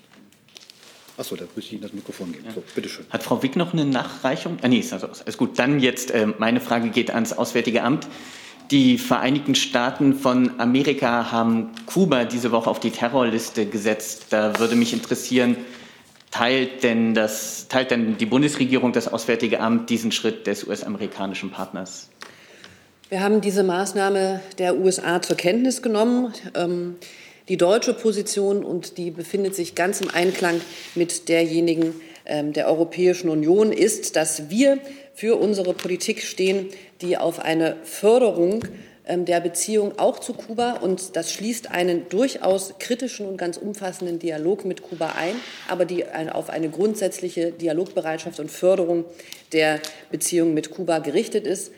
[1.19, 2.45] Achso, da müsste ich Ihnen das Mikrofon geben.
[2.55, 3.05] So, bitteschön.
[3.11, 4.59] Hat Frau Wick noch eine Nachreichung?
[4.63, 5.59] Ah, nee, ist also, alles gut.
[5.59, 8.07] Dann jetzt, äh, meine Frage geht ans Auswärtige Amt.
[8.71, 14.27] Die Vereinigten Staaten von Amerika haben Kuba diese Woche auf die Terrorliste gesetzt.
[14.31, 15.57] Da würde mich interessieren,
[16.31, 22.11] teilt denn, das, teilt denn die Bundesregierung, das Auswärtige Amt diesen Schritt des US-amerikanischen Partners?
[23.09, 26.33] Wir haben diese Maßnahme der USA zur Kenntnis genommen.
[26.55, 26.97] Ähm,
[27.49, 30.61] die deutsche Position und die befindet sich ganz im Einklang
[30.95, 31.95] mit derjenigen
[32.27, 34.79] ähm, der Europäischen Union ist, dass wir
[35.15, 36.69] für unsere Politik stehen,
[37.01, 38.65] die auf eine Förderung
[39.07, 44.19] ähm, der Beziehung auch zu Kuba und das schließt einen durchaus kritischen und ganz umfassenden
[44.19, 45.35] Dialog mit Kuba ein,
[45.67, 49.07] aber die auf eine grundsätzliche Dialogbereitschaft und Förderung
[49.53, 49.81] der
[50.11, 51.73] Beziehung mit Kuba gerichtet ist.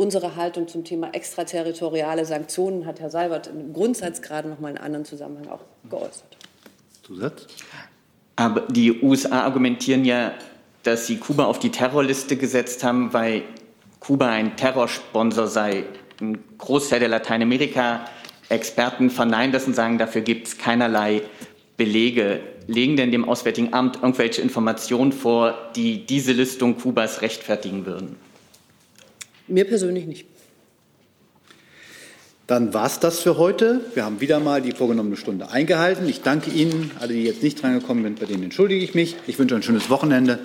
[0.00, 4.78] Unsere Haltung zum Thema extraterritoriale Sanktionen hat Herr Seibert im Grundsatz gerade noch mal in
[4.78, 6.38] einem anderen Zusammenhang auch geäußert.
[7.02, 7.46] Zusatz?
[8.34, 10.32] Aber die USA argumentieren ja,
[10.84, 13.42] dass sie Kuba auf die Terrorliste gesetzt haben, weil
[13.98, 15.84] Kuba ein Terrorsponsor sei.
[16.18, 21.20] Ein Großteil der Lateinamerika-Experten verneinen das und sagen, dafür gibt es keinerlei
[21.76, 22.40] Belege.
[22.68, 28.29] Legen denn dem Auswärtigen Amt irgendwelche Informationen vor, die diese Listung Kubas rechtfertigen würden?
[29.50, 30.26] Mir persönlich nicht.
[32.46, 33.80] Dann war es das für heute.
[33.94, 36.08] Wir haben wieder mal die vorgenommene Stunde eingehalten.
[36.08, 39.16] Ich danke Ihnen, alle, die jetzt nicht drangekommen sind, bei denen entschuldige ich mich.
[39.28, 40.40] Ich wünsche ein schönes Wochenende.